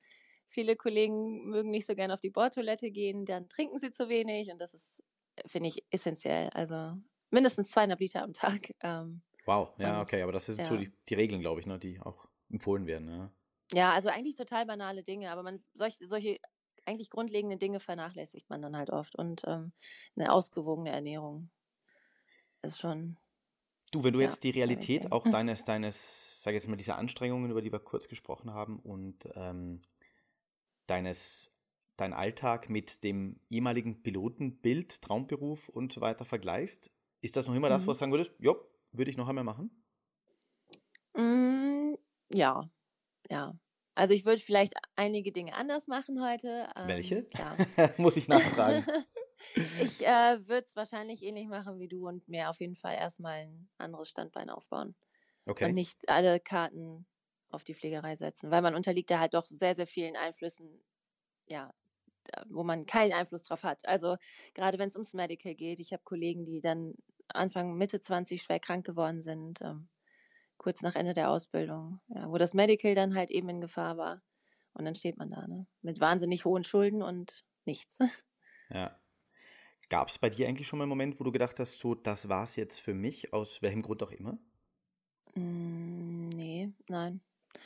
Viele 0.55 0.77
Kollegen 0.77 1.49
mögen 1.49 1.73
nicht 1.73 1.85
so 1.85 1.97
gerne 1.97 2.15
auf 2.15 2.21
die 2.21 2.31
Bordtoilette 2.31 2.93
gehen, 2.93 3.27
dann 3.27 3.49
trinken 3.49 3.81
sie 3.81 3.91
zu 3.91 4.09
wenig 4.09 4.53
und 4.53 4.61
das 4.61 4.73
ist, 4.73 5.03
finde 5.47 5.69
ich, 5.69 5.85
essentiell. 5.91 6.49
Also 6.51 6.95
mindestens 7.31 7.73
zweieinhalb 7.73 7.99
Liter 7.99 8.23
am 8.23 8.33
Tag. 8.33 8.73
Ähm, 8.81 9.23
wow, 9.47 9.71
ja, 9.79 10.01
okay, 10.01 10.23
aber 10.23 10.31
das 10.31 10.47
sind 10.47 10.61
ja. 10.61 10.67
so 10.67 10.77
die, 10.77 10.93
die 11.09 11.15
Regeln, 11.15 11.41
glaube 11.41 11.61
ich, 11.61 11.67
ne, 11.67 11.79
die 11.79 12.01
auch 12.01 12.29
empfohlen 12.51 12.87
werden. 12.87 13.09
Ja. 13.09 13.31
ja, 13.73 13.93
also 13.93 14.11
eigentlich 14.11 14.37
total 14.37 14.65
banale 14.65 15.03
Dinge, 15.03 15.31
aber 15.31 15.43
man 15.43 15.65
solch, 15.73 15.97
solche 16.01 16.39
eigentlich 16.85 17.11
grundlegende 17.11 17.57
Dinge 17.57 17.81
vernachlässigt 17.81 18.49
man 18.49 18.63
dann 18.63 18.77
halt 18.77 18.91
oft 18.91 19.17
und 19.17 19.43
ähm, 19.47 19.73
eine 20.17 20.33
ausgewogene 20.33 20.91
Ernährung 20.91 21.51
ist 22.63 22.79
schon. 22.79 23.17
Du, 23.91 24.05
wenn 24.05 24.13
du 24.13 24.21
ja, 24.21 24.29
jetzt 24.29 24.45
die 24.45 24.51
Realität 24.51 25.11
auch 25.11 25.25
deines, 25.31 25.65
deines, 25.65 26.43
sag 26.43 26.53
ich 26.53 26.61
jetzt 26.61 26.69
mal, 26.69 26.77
dieser 26.77 26.97
Anstrengungen, 26.97 27.51
über 27.51 27.63
die 27.63 27.73
wir 27.73 27.81
kurz 27.81 28.07
gesprochen 28.07 28.53
haben 28.53 28.79
und 28.79 29.29
ähm, 29.35 29.83
deines, 30.87 31.51
dein 31.97 32.13
Alltag 32.13 32.69
mit 32.69 33.05
dem 33.05 33.41
ehemaligen 33.51 34.03
Pilotenbild, 34.03 35.03
Traumberuf 35.03 35.69
und 35.69 35.93
so 35.93 36.01
weiter 36.01 36.25
vergleichst, 36.25 36.91
ist 37.21 37.37
das 37.37 37.47
noch 37.47 37.55
immer 37.55 37.69
mhm. 37.69 37.73
das, 37.73 37.87
was 37.87 37.97
du 37.97 38.01
sagen 38.01 38.13
würdest, 38.13 38.33
ja, 38.39 38.55
würde 38.93 39.11
ich 39.11 39.17
noch 39.17 39.29
einmal 39.29 39.45
machen? 39.45 39.71
Mm, 41.17 41.95
ja, 42.33 42.69
ja. 43.31 43.55
Also 43.95 44.13
ich 44.15 44.25
würde 44.25 44.43
vielleicht 44.43 44.75
einige 44.97 45.31
Dinge 45.31 45.55
anders 45.55 45.87
machen 45.87 46.23
heute. 46.23 46.69
Ähm, 46.77 46.89
Welche? 46.89 47.27
Muss 47.97 48.17
ich 48.17 48.27
nachfragen. 48.27 48.85
ich 49.81 50.05
äh, 50.05 50.49
würde 50.49 50.65
es 50.67 50.75
wahrscheinlich 50.75 51.23
ähnlich 51.23 51.49
machen 51.49 51.79
wie 51.79 51.89
du 51.89 52.09
und 52.09 52.29
mir 52.29 52.51
auf 52.51 52.61
jeden 52.61 52.75
Fall 52.75 52.95
erstmal 52.95 53.43
ein 53.43 53.69
anderes 53.79 54.09
Standbein 54.09 54.51
aufbauen. 54.51 54.97
Okay. 55.47 55.67
Und 55.67 55.75
nicht 55.75 56.09
alle 56.09 56.41
Karten 56.41 57.07
auf 57.55 57.65
die 57.65 57.75
Pflegerei 57.75 58.17
setzen, 58.17 58.51
weil 58.51 58.63
man 58.63 58.75
unterliegt 58.75 59.11
da 59.11 59.19
halt 59.19 59.35
doch 59.35 59.47
sehr, 59.47 59.75
sehr 59.75 59.87
vielen 59.87 60.17
Einflüssen, 60.17 60.83
ja, 61.47 61.73
wo 62.49 62.65
man 62.65 62.87
keinen 62.87 63.13
Einfluss 63.13 63.45
drauf 63.45 63.63
hat. 63.63 63.87
Also 63.87 64.17
gerade 64.55 64.79
wenn 64.79 64.89
es 64.89 64.97
ums 64.97 65.15
Medical 65.15 65.55
geht, 65.55 65.81
ich 65.81 65.93
habe 65.93 66.03
Kollegen, 66.05 66.45
die 66.45 66.61
dann 66.61 66.95
Anfang, 67.29 67.77
Mitte 67.77 68.01
20 68.01 68.43
schwer 68.43 68.61
krank 68.61 68.85
geworden 68.85 69.23
sind, 69.23 69.61
ähm, 69.63 69.89
kurz 70.57 70.83
nach 70.83 70.95
Ende 70.95 71.15
der 71.15 71.31
Ausbildung, 71.31 72.01
ja, 72.09 72.31
wo 72.31 72.39
das 72.39 72.55
Medical 72.55 72.95
dann 72.95 73.15
halt 73.15 73.31
eben 73.31 73.49
in 73.49 73.61
Gefahr 73.61 73.97
war. 73.97 74.23
Und 74.73 74.85
dann 74.85 74.95
steht 74.95 75.17
man 75.17 75.31
da, 75.31 75.47
ne? 75.47 75.67
Mit 75.83 76.01
wahnsinnig 76.01 76.45
hohen 76.45 76.65
Schulden 76.65 77.03
und 77.03 77.45
nichts. 77.65 77.99
Ja. 78.71 78.99
Gab 79.91 80.09
es 80.09 80.19
bei 80.19 80.31
dir 80.31 80.49
eigentlich 80.49 80.67
schon 80.67 80.79
mal 80.79 80.85
einen 80.85 80.89
Moment, 80.89 81.21
wo 81.21 81.25
du 81.25 81.31
gedacht 81.31 81.61
hast, 81.61 81.79
so, 81.79 81.95
das 81.95 82.31
war's 82.31 82.57
jetzt 82.57 82.81
für 82.81 82.95
mich, 82.95 83.35
aus 83.35 83.61
welchem 83.61 83.83
Grund 83.83 84.03
auch 84.03 84.11
immer? 84.11 84.39
Mm, 85.35 86.31
nee, 86.31 86.73
nein. 86.89 87.21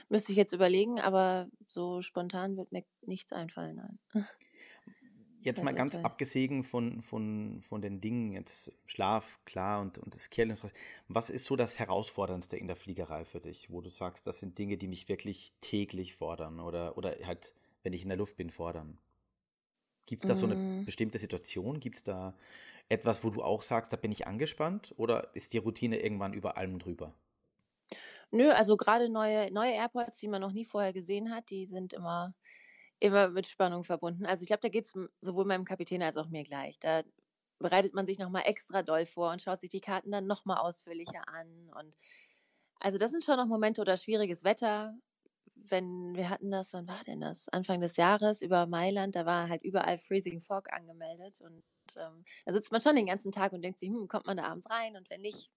Müsste 0.09 0.33
ich 0.33 0.39
jetzt 0.39 0.53
überlegen, 0.53 1.01
aber 1.01 1.49
so 1.67 2.03
spontan 2.03 2.57
wird 2.57 2.73
mir 2.73 2.85
nichts 3.03 3.33
einfallen, 3.33 3.77
nein. 3.77 4.27
Jetzt 5.41 5.63
mal 5.63 5.73
ganz 5.73 5.95
abgesehen 5.95 6.65
von, 6.65 7.01
von, 7.01 7.63
von 7.63 7.81
den 7.81 8.01
Dingen, 8.01 8.33
jetzt 8.33 8.73
Schlaf, 8.87 9.39
klar, 9.45 9.81
und, 9.81 9.97
und 9.97 10.13
das 10.13 10.31
Kerl, 10.31 10.53
was 11.07 11.31
ist 11.31 11.45
so 11.45 11.55
das 11.55 11.79
Herausforderndste 11.79 12.57
in 12.57 12.67
der 12.67 12.75
Fliegerei 12.75 13.25
für 13.25 13.41
dich, 13.41 13.71
wo 13.71 13.81
du 13.81 13.89
sagst, 13.89 14.27
das 14.27 14.41
sind 14.41 14.59
Dinge, 14.59 14.77
die 14.77 14.89
mich 14.89 15.09
wirklich 15.09 15.55
täglich 15.61 16.17
fordern 16.17 16.59
oder, 16.59 16.99
oder 16.99 17.15
halt, 17.25 17.55
wenn 17.85 17.93
ich 17.93 18.03
in 18.03 18.09
der 18.09 18.19
Luft 18.19 18.37
bin, 18.37 18.51
fordern? 18.51 18.99
Gibt 20.07 20.25
es 20.25 20.29
da 20.29 20.37
so 20.37 20.47
eine 20.47 20.57
mm. 20.57 20.85
bestimmte 20.87 21.19
Situation? 21.19 21.81
Gibt 21.81 21.99
es 21.99 22.03
da 22.03 22.35
etwas, 22.89 23.23
wo 23.23 23.31
du 23.31 23.43
auch 23.43 23.63
sagst, 23.63 23.93
da 23.93 23.97
bin 23.97 24.11
ich 24.11 24.27
angespannt? 24.27 24.95
Oder 24.97 25.35
ist 25.35 25.53
die 25.53 25.59
Routine 25.59 26.01
irgendwann 26.01 26.33
über 26.33 26.57
allem 26.57 26.79
drüber? 26.79 27.15
Nö, 28.33 28.51
also 28.53 28.77
gerade 28.77 29.09
neue, 29.09 29.51
neue 29.53 29.73
Airports, 29.73 30.19
die 30.19 30.29
man 30.29 30.41
noch 30.43 30.53
nie 30.53 30.65
vorher 30.67 30.93
gesehen 30.93 31.35
hat, 31.35 31.51
die 31.51 31.65
sind 31.65 31.95
immer, 31.95 32.35
immer 33.01 33.29
mit 33.31 33.47
Spannung 33.47 33.85
verbunden. 33.85 34.27
Also 34.27 34.43
ich 34.43 34.49
glaube, 34.49 34.61
da 34.63 34.69
geht 34.69 34.87
es 34.87 34.95
sowohl 35.21 35.47
meinem 35.47 35.65
Kapitän 35.65 36.03
als 36.03 36.17
auch 36.19 36.29
mir 36.29 36.43
gleich. 36.45 36.79
Da 36.79 37.03
bereitet 37.59 37.95
man 37.95 38.07
sich 38.07 38.19
nochmal 38.19 38.43
extra 38.47 38.83
doll 38.83 39.07
vor 39.07 39.33
und 39.33 39.43
schaut 39.43 39.61
sich 39.61 39.71
die 39.71 39.81
Karten 39.81 40.13
dann 40.13 40.27
nochmal 40.27 40.59
ausführlicher 40.59 41.27
an. 41.29 41.71
Und 41.79 41.97
also 42.81 42.99
das 42.99 43.13
sind 43.13 43.25
schon 43.25 43.37
noch 43.39 43.47
Momente 43.47 43.81
oder 43.81 43.97
schwieriges 43.97 44.45
Wetter. 44.45 44.95
Wenn 45.57 46.15
wir 46.17 46.31
hatten 46.31 46.51
das, 46.51 46.73
wann 46.75 46.89
war 46.89 47.03
denn 47.07 47.21
das? 47.21 47.49
Anfang 47.51 47.81
des 47.81 47.97
Jahres 47.97 48.43
über 48.43 48.67
Mailand, 48.67 49.17
da 49.17 49.27
war 49.27 49.49
halt 49.49 49.65
überall 49.65 49.99
Freezing 49.99 50.41
Fog 50.41 50.73
angemeldet 50.73 51.41
und 51.43 51.63
ähm, 51.97 52.25
da 52.47 52.53
sitzt 52.53 52.73
man 52.73 52.81
schon 52.81 52.97
den 52.97 53.07
ganzen 53.07 53.33
Tag 53.33 53.53
und 53.53 53.63
denkt 53.63 53.79
sich, 53.81 53.89
hm, 53.91 54.09
kommt 54.09 54.27
man 54.27 54.37
da 54.37 54.45
abends 54.45 54.71
rein 54.71 54.97
und 54.97 55.11
wenn 55.11 55.21
nicht, 55.23 55.51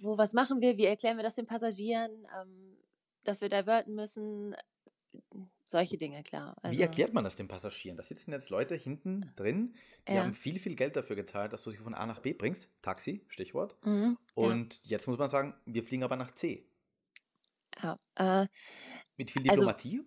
wo, 0.00 0.18
was 0.18 0.32
machen 0.32 0.60
wir? 0.60 0.76
Wie 0.76 0.86
erklären 0.86 1.16
wir 1.16 1.24
das 1.24 1.34
den 1.34 1.46
Passagieren? 1.46 2.26
Ähm, 2.40 2.76
dass 3.24 3.40
wir 3.40 3.48
diverten 3.48 3.94
müssen? 3.94 4.54
Solche 5.64 5.96
Dinge, 5.96 6.22
klar. 6.22 6.56
Also, 6.62 6.76
Wie 6.76 6.82
erklärt 6.82 7.14
man 7.14 7.24
das 7.24 7.36
den 7.36 7.48
Passagieren? 7.48 7.96
Da 7.96 8.02
sitzen 8.02 8.32
jetzt 8.32 8.50
Leute 8.50 8.74
hinten 8.74 9.32
drin, 9.36 9.74
die 10.08 10.12
ja. 10.12 10.22
haben 10.22 10.34
viel, 10.34 10.58
viel 10.58 10.74
Geld 10.74 10.96
dafür 10.96 11.16
gezahlt, 11.16 11.52
dass 11.52 11.62
du 11.62 11.70
sie 11.70 11.78
von 11.78 11.94
A 11.94 12.04
nach 12.06 12.20
B 12.20 12.34
bringst. 12.34 12.68
Taxi, 12.82 13.24
Stichwort. 13.28 13.76
Mhm, 13.84 14.18
Und 14.34 14.74
ja. 14.82 14.90
jetzt 14.90 15.06
muss 15.06 15.18
man 15.18 15.30
sagen, 15.30 15.54
wir 15.64 15.82
fliegen 15.82 16.02
aber 16.02 16.16
nach 16.16 16.32
C. 16.32 16.66
Ja, 17.82 17.98
äh, 18.16 18.46
Mit 19.16 19.30
viel 19.30 19.42
also 19.48 19.62
Diplomatie? 19.62 20.02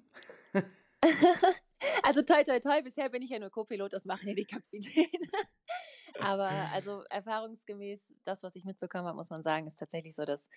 Also, 0.54 0.68
also 2.04 2.22
toi, 2.22 2.44
toi, 2.44 2.60
toi, 2.60 2.82
bisher 2.82 3.10
bin 3.10 3.22
ich 3.22 3.30
ja 3.30 3.40
nur 3.40 3.50
Co-Pilot, 3.50 3.94
das 3.94 4.06
machen 4.06 4.30
ja 4.30 4.36
die 4.36 4.46
Kapitäne. 4.46 5.08
Aber 6.20 6.50
also 6.74 7.04
erfahrungsgemäß, 7.10 8.16
das, 8.24 8.44
was 8.44 8.56
ich 8.56 8.66
mitbekommen 8.66 9.06
habe, 9.06 9.18
muss 9.18 9.30
man 9.30 9.44
sagen, 9.44 9.68
ist 9.68 9.76
tatsächlich 9.76 10.16
so, 10.16 10.26
dass 10.26 10.50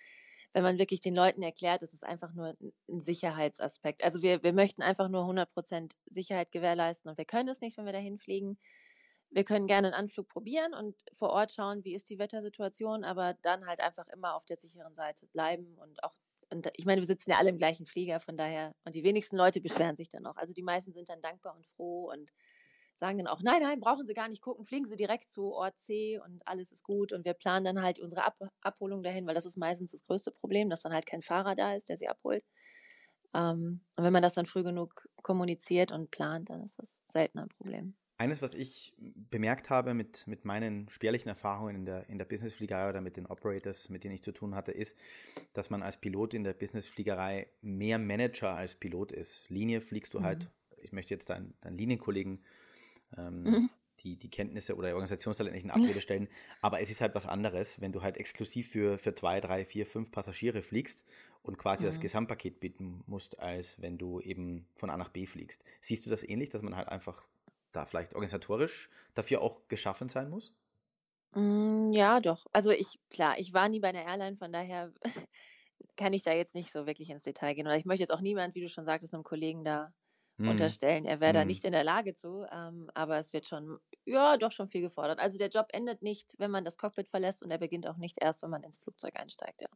wenn 0.53 0.63
man 0.63 0.77
wirklich 0.77 0.99
den 0.99 1.15
Leuten 1.15 1.41
erklärt, 1.41 1.81
es 1.81 1.93
ist 1.93 2.05
einfach 2.05 2.33
nur 2.33 2.55
ein 2.89 3.01
Sicherheitsaspekt. 3.01 4.03
Also 4.03 4.21
wir, 4.21 4.43
wir 4.43 4.53
möchten 4.53 4.81
einfach 4.81 5.07
nur 5.07 5.23
100% 5.23 5.93
Sicherheit 6.07 6.51
gewährleisten 6.51 7.09
und 7.09 7.17
wir 7.17 7.25
können 7.25 7.49
es 7.49 7.61
nicht, 7.61 7.77
wenn 7.77 7.85
wir 7.85 7.93
dahin 7.93 8.17
fliegen. 8.17 8.57
Wir 9.29 9.45
können 9.45 9.65
gerne 9.65 9.87
einen 9.87 9.93
Anflug 9.93 10.27
probieren 10.27 10.73
und 10.73 10.95
vor 11.13 11.29
Ort 11.29 11.53
schauen, 11.53 11.85
wie 11.85 11.95
ist 11.95 12.09
die 12.09 12.19
Wettersituation, 12.19 13.05
aber 13.05 13.35
dann 13.41 13.65
halt 13.65 13.79
einfach 13.79 14.07
immer 14.09 14.35
auf 14.35 14.45
der 14.45 14.57
sicheren 14.57 14.93
Seite 14.93 15.25
bleiben 15.27 15.77
und 15.77 16.03
auch 16.03 16.15
und 16.51 16.69
ich 16.75 16.85
meine, 16.85 16.99
wir 16.99 17.07
sitzen 17.07 17.31
ja 17.31 17.37
alle 17.37 17.49
im 17.49 17.57
gleichen 17.57 17.85
Flieger, 17.85 18.19
von 18.19 18.35
daher, 18.35 18.75
und 18.83 18.93
die 18.93 19.05
wenigsten 19.05 19.37
Leute 19.37 19.61
beschweren 19.61 19.95
sich 19.95 20.09
dann 20.09 20.25
auch. 20.25 20.35
Also 20.35 20.53
die 20.53 20.63
meisten 20.63 20.91
sind 20.91 21.07
dann 21.07 21.21
dankbar 21.21 21.55
und 21.55 21.65
froh 21.65 22.11
und 22.11 22.29
sagen 22.95 23.17
dann 23.17 23.27
auch, 23.27 23.41
nein, 23.41 23.61
nein, 23.61 23.79
brauchen 23.79 24.05
Sie 24.05 24.13
gar 24.13 24.29
nicht 24.29 24.41
gucken, 24.41 24.65
fliegen 24.65 24.85
Sie 24.85 24.95
direkt 24.95 25.31
zu 25.31 25.53
Ort 25.53 25.79
C 25.79 26.19
und 26.19 26.45
alles 26.47 26.71
ist 26.71 26.83
gut. 26.83 27.13
Und 27.13 27.25
wir 27.25 27.33
planen 27.33 27.65
dann 27.65 27.81
halt 27.81 27.99
unsere 27.99 28.23
Ab 28.23 28.37
Abholung 28.61 29.03
dahin, 29.03 29.25
weil 29.25 29.35
das 29.35 29.45
ist 29.45 29.57
meistens 29.57 29.91
das 29.91 30.05
größte 30.05 30.31
Problem, 30.31 30.69
dass 30.69 30.81
dann 30.81 30.93
halt 30.93 31.05
kein 31.05 31.21
Fahrer 31.21 31.55
da 31.55 31.73
ist, 31.73 31.89
der 31.89 31.97
sie 31.97 32.07
abholt. 32.07 32.43
Ähm, 33.33 33.81
und 33.95 34.03
wenn 34.03 34.13
man 34.13 34.21
das 34.21 34.33
dann 34.33 34.45
früh 34.45 34.63
genug 34.63 35.07
kommuniziert 35.23 35.91
und 35.91 36.11
plant, 36.11 36.49
dann 36.49 36.63
ist 36.63 36.79
das 36.79 37.01
selten 37.05 37.39
ein 37.39 37.49
Problem. 37.49 37.95
Eines, 38.17 38.43
was 38.43 38.53
ich 38.53 38.93
bemerkt 38.99 39.71
habe 39.71 39.95
mit, 39.95 40.27
mit 40.27 40.45
meinen 40.45 40.87
spärlichen 40.89 41.29
Erfahrungen 41.29 41.75
in 41.75 41.85
der, 41.85 42.07
in 42.07 42.19
der 42.19 42.25
Businessfliegerei 42.25 42.87
oder 42.87 43.01
mit 43.01 43.17
den 43.17 43.25
Operators, 43.25 43.89
mit 43.89 44.03
denen 44.03 44.13
ich 44.13 44.21
zu 44.21 44.31
tun 44.31 44.53
hatte, 44.53 44.71
ist, 44.71 44.95
dass 45.53 45.71
man 45.71 45.81
als 45.81 45.99
Pilot 45.99 46.35
in 46.35 46.43
der 46.43 46.53
Businessfliegerei 46.53 47.47
mehr 47.61 47.97
Manager 47.97 48.53
als 48.53 48.75
Pilot 48.75 49.11
ist. 49.11 49.49
Linie 49.49 49.81
fliegst 49.81 50.13
du 50.13 50.19
mhm. 50.19 50.23
halt, 50.25 50.51
ich 50.77 50.91
möchte 50.91 51.15
jetzt 51.15 51.31
deinen, 51.31 51.55
deinen 51.61 51.79
Linienkollegen 51.79 52.45
ähm, 53.17 53.43
mhm. 53.43 53.69
die, 53.99 54.17
die 54.17 54.29
Kenntnisse 54.29 54.75
oder 54.75 54.89
Organisationstalent 54.89 55.55
nicht 55.55 55.65
in 55.65 55.71
Abrede 55.71 56.01
stellen, 56.01 56.27
aber 56.61 56.81
es 56.81 56.89
ist 56.89 57.01
halt 57.01 57.15
was 57.15 57.25
anderes, 57.25 57.79
wenn 57.81 57.91
du 57.91 58.01
halt 58.01 58.17
exklusiv 58.17 58.69
für, 58.69 58.97
für 58.97 59.15
zwei, 59.15 59.39
drei, 59.39 59.65
vier, 59.65 59.85
fünf 59.85 60.11
Passagiere 60.11 60.61
fliegst 60.61 61.05
und 61.43 61.57
quasi 61.57 61.83
mhm. 61.83 61.87
das 61.87 61.99
Gesamtpaket 61.99 62.59
bieten 62.59 63.03
musst, 63.07 63.39
als 63.39 63.81
wenn 63.81 63.97
du 63.97 64.19
eben 64.19 64.67
von 64.75 64.89
A 64.89 64.97
nach 64.97 65.09
B 65.09 65.25
fliegst. 65.25 65.63
Siehst 65.81 66.05
du 66.05 66.09
das 66.09 66.27
ähnlich, 66.27 66.49
dass 66.49 66.61
man 66.61 66.75
halt 66.75 66.89
einfach 66.89 67.25
da 67.71 67.85
vielleicht 67.85 68.13
organisatorisch 68.13 68.89
dafür 69.13 69.41
auch 69.41 69.67
geschaffen 69.67 70.09
sein 70.09 70.29
muss? 70.29 70.53
Mm, 71.33 71.91
ja, 71.93 72.19
doch. 72.19 72.45
Also 72.51 72.71
ich, 72.71 72.99
klar, 73.09 73.39
ich 73.39 73.53
war 73.53 73.69
nie 73.69 73.79
bei 73.79 73.89
einer 73.89 74.05
Airline, 74.05 74.35
von 74.35 74.51
daher 74.51 74.91
kann 75.95 76.13
ich 76.13 76.23
da 76.23 76.33
jetzt 76.33 76.55
nicht 76.55 76.71
so 76.71 76.85
wirklich 76.85 77.09
ins 77.09 77.23
Detail 77.23 77.53
gehen. 77.53 77.67
Oder 77.67 77.77
ich 77.77 77.85
möchte 77.85 78.03
jetzt 78.03 78.11
auch 78.11 78.21
niemand, 78.21 78.55
wie 78.55 78.61
du 78.61 78.69
schon 78.69 78.85
sagtest, 78.85 79.13
einem 79.13 79.23
Kollegen 79.23 79.63
da 79.63 79.93
hm. 80.43 80.49
unterstellen, 80.49 81.05
er 81.05 81.19
wäre 81.19 81.31
hm. 81.31 81.39
da 81.39 81.45
nicht 81.45 81.65
in 81.65 81.71
der 81.71 81.83
Lage 81.83 82.13
zu. 82.13 82.45
Ähm, 82.51 82.89
aber 82.93 83.17
es 83.17 83.33
wird 83.33 83.47
schon, 83.47 83.79
ja, 84.05 84.37
doch 84.37 84.51
schon 84.51 84.69
viel 84.69 84.81
gefordert. 84.81 85.19
Also 85.19 85.37
der 85.37 85.49
Job 85.49 85.67
endet 85.71 86.01
nicht, 86.01 86.35
wenn 86.37 86.51
man 86.51 86.65
das 86.65 86.77
Cockpit 86.77 87.09
verlässt 87.09 87.43
und 87.43 87.51
er 87.51 87.57
beginnt 87.57 87.87
auch 87.87 87.97
nicht 87.97 88.17
erst, 88.21 88.43
wenn 88.43 88.49
man 88.49 88.63
ins 88.63 88.77
Flugzeug 88.77 89.19
einsteigt, 89.19 89.61
ja. 89.61 89.67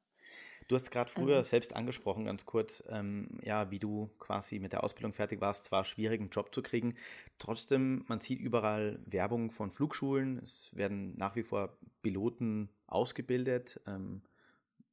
Du 0.68 0.76
hast 0.76 0.90
gerade 0.90 1.12
früher 1.12 1.38
also. 1.38 1.50
selbst 1.50 1.76
angesprochen, 1.76 2.26
ganz 2.26 2.46
kurz, 2.46 2.84
ähm, 2.90 3.40
ja, 3.44 3.70
wie 3.70 3.78
du 3.78 4.10
quasi 4.18 4.58
mit 4.58 4.74
der 4.74 4.84
Ausbildung 4.84 5.14
fertig 5.14 5.40
warst. 5.40 5.66
Zwar 5.66 5.86
schwierig, 5.86 6.20
einen 6.20 6.32
Job 6.32 6.56
zu 6.56 6.64
kriegen, 6.64 6.96
trotzdem, 7.38 8.04
man 8.08 8.20
sieht 8.20 8.40
überall 8.40 9.00
Werbung 9.06 9.52
von 9.52 9.70
Flugschulen. 9.70 10.40
Es 10.40 10.72
werden 10.74 11.16
nach 11.18 11.36
wie 11.36 11.44
vor 11.44 11.78
Piloten 12.02 12.70
ausgebildet 12.88 13.80
ähm, 13.86 14.24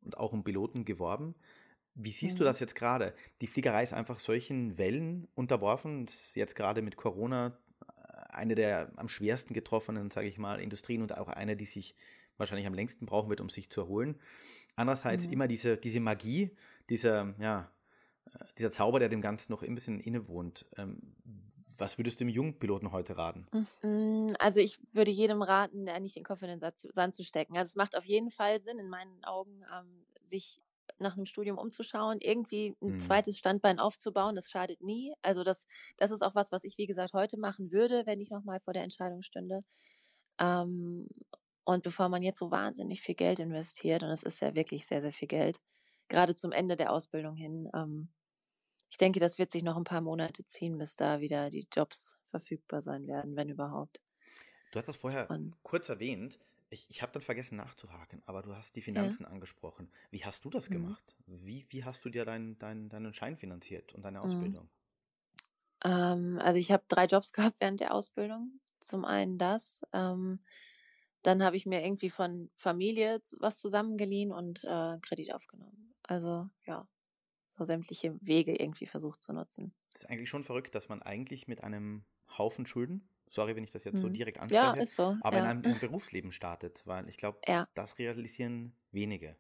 und 0.03 0.19
auch 0.19 0.33
um 0.33 0.45
Piloten 0.45 0.85
geworben. 0.85 1.35
Wie 1.95 2.13
siehst 2.13 2.35
mhm. 2.35 2.39
du 2.39 2.45
das 2.45 2.61
jetzt 2.61 2.75
gerade? 2.75 3.15
Die 3.41 3.47
Fliegerei 3.47 3.83
ist 3.83 3.93
einfach 3.93 4.19
solchen 4.19 4.79
Wellen 4.79 5.29
unterworfen. 5.35 6.07
Jetzt 6.35 6.57
gerade 6.57 6.83
mit 6.83 6.97
Corona 6.97 7.59
äh, 7.81 8.13
eine 8.31 8.55
der 8.55 8.93
am 8.97 9.09
schwersten 9.09 9.55
getroffenen, 9.55 10.11
sage 10.11 10.29
ich 10.29 10.39
mal, 10.39 10.61
Industrien 10.61 11.03
und 11.03 11.17
auch 11.17 11.29
eine, 11.29 11.57
die 11.57 11.67
sich 11.67 11.95
wahrscheinlich 12.39 12.67
am 12.67 12.75
längsten 12.75 13.07
brauchen 13.07 13.29
wird, 13.29 13.41
um 13.41 13.51
sich 13.51 13.71
zu 13.71 13.83
erholen. 13.83 14.19
Andererseits 14.75 15.27
mhm. 15.27 15.33
immer 15.33 15.49
diese, 15.49 15.77
diese 15.77 16.01
Magie, 16.01 16.51
dieser, 16.89 17.35
ja, 17.39 17.71
äh, 18.27 18.45
dieser 18.59 18.71
Zauber, 18.71 18.99
der 18.99 19.11
dem 19.11 19.21
Ganzen 19.21 19.53
noch 19.53 19.63
ein 19.63 19.75
bisschen 19.75 20.01
innewohnt. 20.01 20.67
Ähm, 20.79 21.15
was 21.79 21.99
würdest 21.99 22.21
du 22.21 22.25
dem 22.25 22.29
jungen 22.29 22.59
Piloten 22.59 22.93
heute 22.93 23.17
raten? 23.17 23.47
Mhm, 23.83 24.37
also 24.39 24.61
ich 24.61 24.79
würde 24.95 25.11
jedem 25.11 25.43
raten, 25.43 25.85
nicht 26.01 26.17
den 26.17 26.25
Kopf 26.25 26.43
in 26.43 26.49
den 26.49 26.61
Sand 26.61 27.15
zu 27.15 27.25
stecken. 27.25 27.57
Also 27.57 27.71
es 27.71 27.77
macht 27.77 27.97
auf 27.97 28.05
jeden 28.05 28.31
Fall 28.31 28.63
Sinn, 28.63 28.79
in 28.79 28.89
meinen 28.89 29.25
Augen, 29.25 29.65
ähm, 29.77 30.07
sich 30.21 30.61
nach 31.03 31.17
einem 31.17 31.27
Studium 31.27 31.59
umzuschauen, 31.59 32.19
irgendwie 32.21 32.77
ein 32.81 32.93
mhm. 32.93 32.99
zweites 32.99 33.39
Standbein 33.39 33.79
aufzubauen, 33.79 34.35
das 34.35 34.51
schadet 34.51 34.81
nie. 34.81 35.15
Also 35.23 35.45
das, 35.45 35.67
das 35.99 36.11
ist 36.11 36.23
auch 36.23 36.35
was, 36.35 36.53
was 36.53 36.65
ich, 36.65 36.79
wie 36.79 36.87
gesagt, 36.87 37.13
heute 37.13 37.39
machen 37.39 37.73
würde, 37.73 38.07
wenn 38.07 38.21
ich 38.21 38.31
nochmal 38.31 38.61
vor 38.61 38.73
der 38.73 38.83
Entscheidung 38.83 39.23
stünde. 39.23 39.59
Ähm, 40.39 41.09
und 41.65 41.83
bevor 41.83 42.09
man 42.09 42.23
jetzt 42.23 42.39
so 42.39 42.51
wahnsinnig 42.51 43.03
viel 43.03 43.15
Geld 43.15 43.39
investiert, 43.39 44.03
und 44.03 44.11
es 44.11 44.23
ist 44.23 44.41
ja 44.41 44.55
wirklich 44.55 44.87
sehr, 44.87 45.01
sehr 45.01 45.13
viel 45.13 45.29
Geld, 45.29 45.59
gerade 46.09 46.35
zum 46.35 46.53
Ende 46.53 46.77
der 46.77 46.93
Ausbildung 46.93 47.37
hin, 47.37 47.71
ähm, 47.75 48.09
ich 48.91 48.99
denke, 48.99 49.21
das 49.21 49.39
wird 49.39 49.51
sich 49.51 49.63
noch 49.63 49.77
ein 49.79 49.85
paar 49.85 50.03
Monate 50.03 50.45
ziehen, 50.45 50.77
bis 50.77 50.97
da 50.97 51.21
wieder 51.21 51.49
die 51.49 51.67
Jobs 51.73 52.19
verfügbar 52.31 52.83
sein 52.83 53.07
werden, 53.07 53.37
wenn 53.37 53.49
überhaupt. 53.49 54.03
Du 54.71 54.79
hast 54.79 54.87
das 54.87 54.97
vorher 54.97 55.31
und, 55.31 55.57
kurz 55.63 55.89
erwähnt. 55.89 56.39
Ich, 56.73 56.89
ich 56.89 57.03
habe 57.03 57.13
dann 57.13 57.21
vergessen 57.21 57.57
nachzuhaken, 57.57 58.23
aber 58.25 58.41
du 58.41 58.57
hast 58.57 58.75
die 58.77 58.81
Finanzen 58.81 59.25
ja. 59.25 59.29
angesprochen. 59.29 59.91
Wie 60.11 60.25
hast 60.25 60.43
du 60.43 60.49
das 60.49 60.71
mhm. 60.71 60.75
gemacht? 60.75 61.17
Wie, 61.27 61.67
wie 61.69 61.85
hast 61.85 62.03
du 62.03 62.09
dir 62.09 62.25
dein, 62.25 62.59
dein, 62.59 62.89
deinen 62.89 63.13
Schein 63.13 63.37
finanziert 63.37 63.93
und 63.95 64.03
deine 64.03 64.21
mhm. 64.21 64.25
Ausbildung? 64.25 64.65
Mhm. 64.65 64.71
Ähm, 65.85 66.39
also 66.39 66.59
ich 66.59 66.73
habe 66.73 66.83
drei 66.89 67.05
Jobs 67.05 67.33
gehabt 67.35 67.61
während 67.61 67.81
der 67.81 67.93
Ausbildung. 67.93 68.59
Zum 68.81 69.05
einen 69.05 69.37
das. 69.37 69.83
Ähm, 69.93 70.41
dann 71.23 71.43
habe 71.43 71.57
ich 71.57 71.67
mir 71.67 71.85
irgendwie 71.85 72.09
von 72.09 72.51
Familie 72.55 73.21
was 73.39 73.59
zusammengeliehen 73.59 74.33
und 74.33 74.65
äh, 74.65 74.99
Kredit 75.03 75.35
aufgenommen. 75.35 75.95
Also 76.05 76.49
ja, 76.65 76.89
so 77.49 77.65
sämtliche 77.65 78.17
Wege 78.23 78.57
irgendwie 78.57 78.87
versucht 78.87 79.23
zu 79.23 79.35
nutzen. 79.35 79.75
Das 79.93 80.05
ist 80.05 80.11
eigentlich 80.11 80.31
schon 80.31 80.43
verrückt, 80.43 80.75
dass 80.75 80.89
man 80.89 81.03
eigentlich 81.03 81.47
mit 81.47 81.63
einem 81.63 82.05
Haufen 82.39 82.65
Schulden, 82.67 83.07
sorry, 83.33 83.57
wenn 83.57 83.65
ich 83.65 83.73
das 83.73 83.85
jetzt 83.85 83.97
mhm. 83.97 84.01
so 84.01 84.09
direkt 84.09 84.39
anspreche, 84.39 84.63
ja, 84.63 84.73
ist 84.75 84.95
so, 84.95 85.17
aber 85.23 85.39
ja. 85.39 85.45
in, 85.45 85.51
einem, 85.51 85.63
in 85.63 85.71
einem 85.71 85.81
Berufsleben 85.81 86.33
startet, 86.33 86.83
weil 86.87 87.09
ich 87.09 87.17
glaube, 87.17 87.41
ja. 87.47 87.67
das 87.75 87.99
realisieren 87.99 88.77
wenige. 88.93 89.37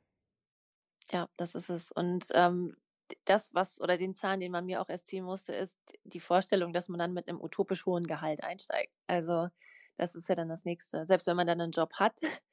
Ja, 1.11 1.28
das 1.37 1.55
ist 1.55 1.68
es. 1.68 1.92
Und 1.92 2.28
ähm, 2.35 2.76
das, 3.24 3.52
was 3.55 3.81
oder 3.81 3.98
den 3.98 4.14
Zahn, 4.14 4.40
den 4.40 4.52
man 4.52 4.64
mir 4.64 4.81
auch 4.81 4.88
erst 4.88 5.09
ziehen 5.09 5.24
musste, 5.24 5.55
ist 5.55 5.76
die 6.05 6.20
Vorstellung, 6.20 6.72
dass 6.72 6.88
man 6.88 6.98
dann 6.98 7.12
mit 7.12 7.28
einem 7.28 7.40
utopisch 7.40 7.85
hohen 7.85 8.07
Gehalt 8.07 8.42
einsteigt. 8.42 8.92
Also 9.07 9.48
das 9.96 10.14
ist 10.14 10.28
ja 10.28 10.35
dann 10.35 10.48
das 10.48 10.64
Nächste. 10.64 11.05
Selbst 11.07 11.26
wenn 11.26 11.37
man 11.37 11.46
dann 11.46 11.61
einen 11.61 11.72
Job 11.72 11.94
hat. 11.94 12.18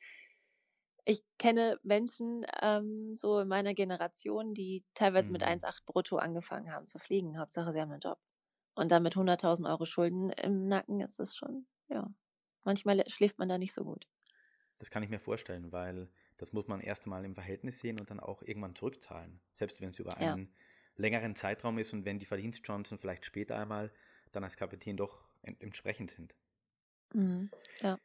Ich 1.05 1.23
kenne 1.39 1.79
Menschen 1.81 2.45
ähm, 2.61 3.15
so 3.15 3.39
in 3.39 3.47
meiner 3.47 3.73
Generation, 3.73 4.53
die 4.53 4.83
teilweise 4.93 5.31
mhm. 5.31 5.39
mit 5.39 5.43
1,8 5.43 5.79
brutto 5.87 6.17
angefangen 6.17 6.71
haben 6.71 6.85
zu 6.85 6.99
fliegen. 6.99 7.39
Hauptsache, 7.39 7.71
sie 7.71 7.81
haben 7.81 7.89
einen 7.89 8.01
Job. 8.01 8.19
Und 8.79 8.93
dann 8.93 9.03
mit 9.03 9.15
100.000 9.15 9.69
Euro 9.69 9.83
Schulden 9.83 10.29
im 10.29 10.69
Nacken 10.69 11.01
ist 11.01 11.19
es 11.19 11.35
schon, 11.35 11.67
ja. 11.89 12.09
Manchmal 12.63 13.03
schläft 13.09 13.37
man 13.37 13.49
da 13.49 13.57
nicht 13.57 13.73
so 13.73 13.83
gut. 13.83 14.07
Das 14.77 14.89
kann 14.89 15.03
ich 15.03 15.09
mir 15.09 15.19
vorstellen, 15.19 15.73
weil 15.73 16.07
das 16.37 16.53
muss 16.53 16.69
man 16.69 16.79
erst 16.79 17.03
einmal 17.03 17.25
im 17.25 17.35
Verhältnis 17.35 17.79
sehen 17.79 17.99
und 17.99 18.09
dann 18.09 18.21
auch 18.21 18.41
irgendwann 18.41 18.77
zurückzahlen. 18.77 19.41
Selbst 19.53 19.81
wenn 19.81 19.89
es 19.89 19.99
über 19.99 20.15
einen 20.15 20.45
ja. 20.45 20.51
längeren 20.95 21.35
Zeitraum 21.35 21.77
ist 21.77 21.91
und 21.91 22.05
wenn 22.05 22.19
die 22.19 22.25
Verdienstchancen 22.25 22.97
vielleicht 22.99 23.25
später 23.25 23.59
einmal 23.59 23.91
dann 24.31 24.45
als 24.45 24.55
Kapitän 24.55 24.95
doch 24.95 25.25
entsprechend 25.41 26.11
sind. 26.11 26.33
Mhm. 27.13 27.51
Ja. 27.81 27.99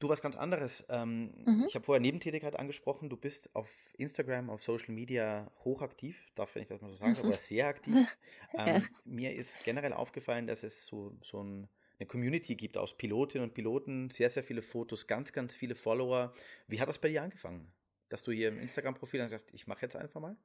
Du 0.00 0.08
was 0.08 0.22
ganz 0.22 0.34
anderes. 0.36 0.82
Ähm, 0.88 1.30
mhm. 1.44 1.64
Ich 1.68 1.74
habe 1.74 1.84
vorher 1.84 2.00
Nebentätigkeit 2.00 2.58
angesprochen. 2.58 3.10
Du 3.10 3.18
bist 3.18 3.54
auf 3.54 3.70
Instagram, 3.98 4.48
auf 4.48 4.62
Social 4.62 4.94
Media 4.94 5.52
hochaktiv, 5.62 6.18
darf 6.34 6.56
ich 6.56 6.66
das 6.66 6.80
mal 6.80 6.88
so 6.88 6.96
sagen, 6.96 7.16
aber 7.18 7.32
sehr 7.32 7.68
aktiv. 7.68 7.94
Ähm, 8.52 8.66
ja. 8.66 8.82
Mir 9.04 9.34
ist 9.34 9.62
generell 9.62 9.92
aufgefallen, 9.92 10.48
dass 10.48 10.64
es 10.64 10.84
so, 10.84 11.16
so 11.22 11.40
ein, 11.40 11.68
eine 12.00 12.06
Community 12.06 12.56
gibt 12.56 12.76
aus 12.76 12.96
Pilotinnen 12.96 13.48
und 13.48 13.54
Piloten, 13.54 14.10
sehr, 14.10 14.28
sehr 14.28 14.42
viele 14.42 14.60
Fotos, 14.60 15.06
ganz, 15.06 15.32
ganz 15.32 15.54
viele 15.54 15.76
Follower. 15.76 16.34
Wie 16.66 16.80
hat 16.80 16.88
das 16.88 16.98
bei 16.98 17.10
dir 17.10 17.22
angefangen? 17.22 17.72
Dass 18.08 18.24
du 18.24 18.32
hier 18.32 18.48
im 18.48 18.58
Instagram-Profil 18.58 19.20
dann 19.20 19.30
sagst, 19.30 19.48
ich 19.52 19.68
mache 19.68 19.82
jetzt 19.82 19.94
einfach 19.94 20.20
mal? 20.20 20.36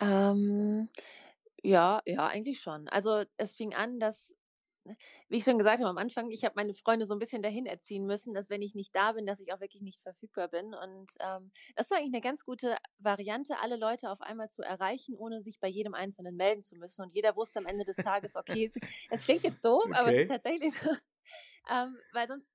Ähm, 0.00 0.88
ja, 1.62 2.00
ja, 2.06 2.28
eigentlich 2.28 2.60
schon. 2.60 2.88
Also 2.88 3.24
es 3.36 3.56
fing 3.56 3.74
an, 3.74 3.98
dass? 3.98 4.34
Wie 5.28 5.38
ich 5.38 5.44
schon 5.44 5.58
gesagt 5.58 5.78
habe 5.78 5.88
am 5.88 5.98
Anfang, 5.98 6.30
ich 6.30 6.44
habe 6.44 6.54
meine 6.56 6.74
Freunde 6.74 7.06
so 7.06 7.14
ein 7.14 7.18
bisschen 7.18 7.42
dahin 7.42 7.66
erziehen 7.66 8.04
müssen, 8.04 8.34
dass 8.34 8.50
wenn 8.50 8.62
ich 8.62 8.74
nicht 8.74 8.94
da 8.94 9.12
bin, 9.12 9.26
dass 9.26 9.40
ich 9.40 9.52
auch 9.52 9.60
wirklich 9.60 9.82
nicht 9.82 10.02
verfügbar 10.02 10.48
bin. 10.48 10.74
Und 10.74 11.12
ähm, 11.20 11.50
das 11.76 11.90
war 11.90 11.98
eigentlich 11.98 12.14
eine 12.14 12.20
ganz 12.20 12.44
gute 12.44 12.76
Variante, 12.98 13.58
alle 13.60 13.76
Leute 13.76 14.10
auf 14.10 14.20
einmal 14.20 14.50
zu 14.50 14.62
erreichen, 14.62 15.14
ohne 15.16 15.40
sich 15.40 15.60
bei 15.60 15.68
jedem 15.68 15.94
Einzelnen 15.94 16.36
melden 16.36 16.62
zu 16.62 16.76
müssen. 16.76 17.02
Und 17.02 17.14
jeder 17.14 17.36
wusste 17.36 17.60
am 17.60 17.66
Ende 17.66 17.84
des 17.84 17.96
Tages, 17.96 18.36
okay, 18.36 18.70
es 19.10 19.22
klingt 19.22 19.44
jetzt 19.44 19.64
doof, 19.64 19.84
okay. 19.84 19.94
aber 19.94 20.12
es 20.12 20.22
ist 20.22 20.28
tatsächlich 20.28 20.74
so. 20.74 20.90
ähm, 21.70 21.96
weil 22.12 22.26
sonst, 22.26 22.52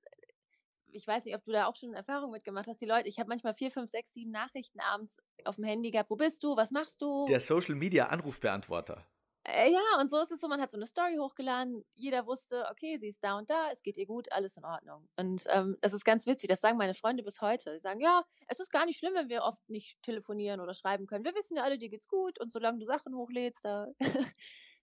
ich 0.90 1.06
weiß 1.06 1.24
nicht, 1.24 1.34
ob 1.34 1.44
du 1.44 1.52
da 1.52 1.66
auch 1.66 1.76
schon 1.76 1.94
Erfahrung 1.94 2.30
mitgemacht 2.30 2.66
hast, 2.68 2.80
die 2.80 2.86
Leute, 2.86 3.08
ich 3.08 3.18
habe 3.18 3.28
manchmal 3.28 3.54
vier, 3.54 3.70
fünf, 3.70 3.90
sechs, 3.90 4.12
sieben 4.12 4.30
Nachrichten 4.30 4.80
abends 4.80 5.18
auf 5.44 5.56
dem 5.56 5.64
Handy 5.64 5.90
gehabt, 5.90 6.10
wo 6.10 6.16
bist 6.16 6.42
du, 6.44 6.56
was 6.56 6.70
machst 6.70 7.00
du? 7.00 7.26
Der 7.26 7.40
Social 7.40 7.74
Media 7.74 8.06
Anrufbeantworter. 8.06 9.06
Äh, 9.50 9.72
ja, 9.72 9.80
und 9.98 10.10
so 10.10 10.20
ist 10.20 10.30
es 10.30 10.40
so, 10.40 10.48
man 10.48 10.60
hat 10.60 10.70
so 10.70 10.76
eine 10.76 10.84
Story 10.86 11.16
hochgeladen, 11.18 11.82
jeder 11.94 12.26
wusste, 12.26 12.66
okay, 12.70 12.98
sie 12.98 13.08
ist 13.08 13.24
da 13.24 13.38
und 13.38 13.48
da, 13.48 13.70
es 13.72 13.82
geht 13.82 13.96
ihr 13.96 14.04
gut, 14.04 14.30
alles 14.30 14.58
in 14.58 14.64
Ordnung. 14.66 15.08
Und 15.16 15.44
ähm, 15.48 15.78
das 15.80 15.94
ist 15.94 16.04
ganz 16.04 16.26
witzig, 16.26 16.48
das 16.50 16.60
sagen 16.60 16.76
meine 16.76 16.92
Freunde 16.92 17.22
bis 17.22 17.40
heute. 17.40 17.72
Sie 17.72 17.78
sagen, 17.78 18.00
ja, 18.00 18.24
es 18.46 18.60
ist 18.60 18.70
gar 18.70 18.84
nicht 18.84 18.98
schlimm, 18.98 19.14
wenn 19.14 19.30
wir 19.30 19.44
oft 19.44 19.66
nicht 19.70 19.96
telefonieren 20.02 20.60
oder 20.60 20.74
schreiben 20.74 21.06
können. 21.06 21.24
Wir 21.24 21.34
wissen 21.34 21.56
ja 21.56 21.62
alle, 21.62 21.78
dir 21.78 21.88
geht's 21.88 22.08
gut 22.08 22.38
und 22.38 22.52
solange 22.52 22.78
du 22.78 22.84
Sachen 22.84 23.14
hochlädst, 23.14 23.64
da 23.64 23.86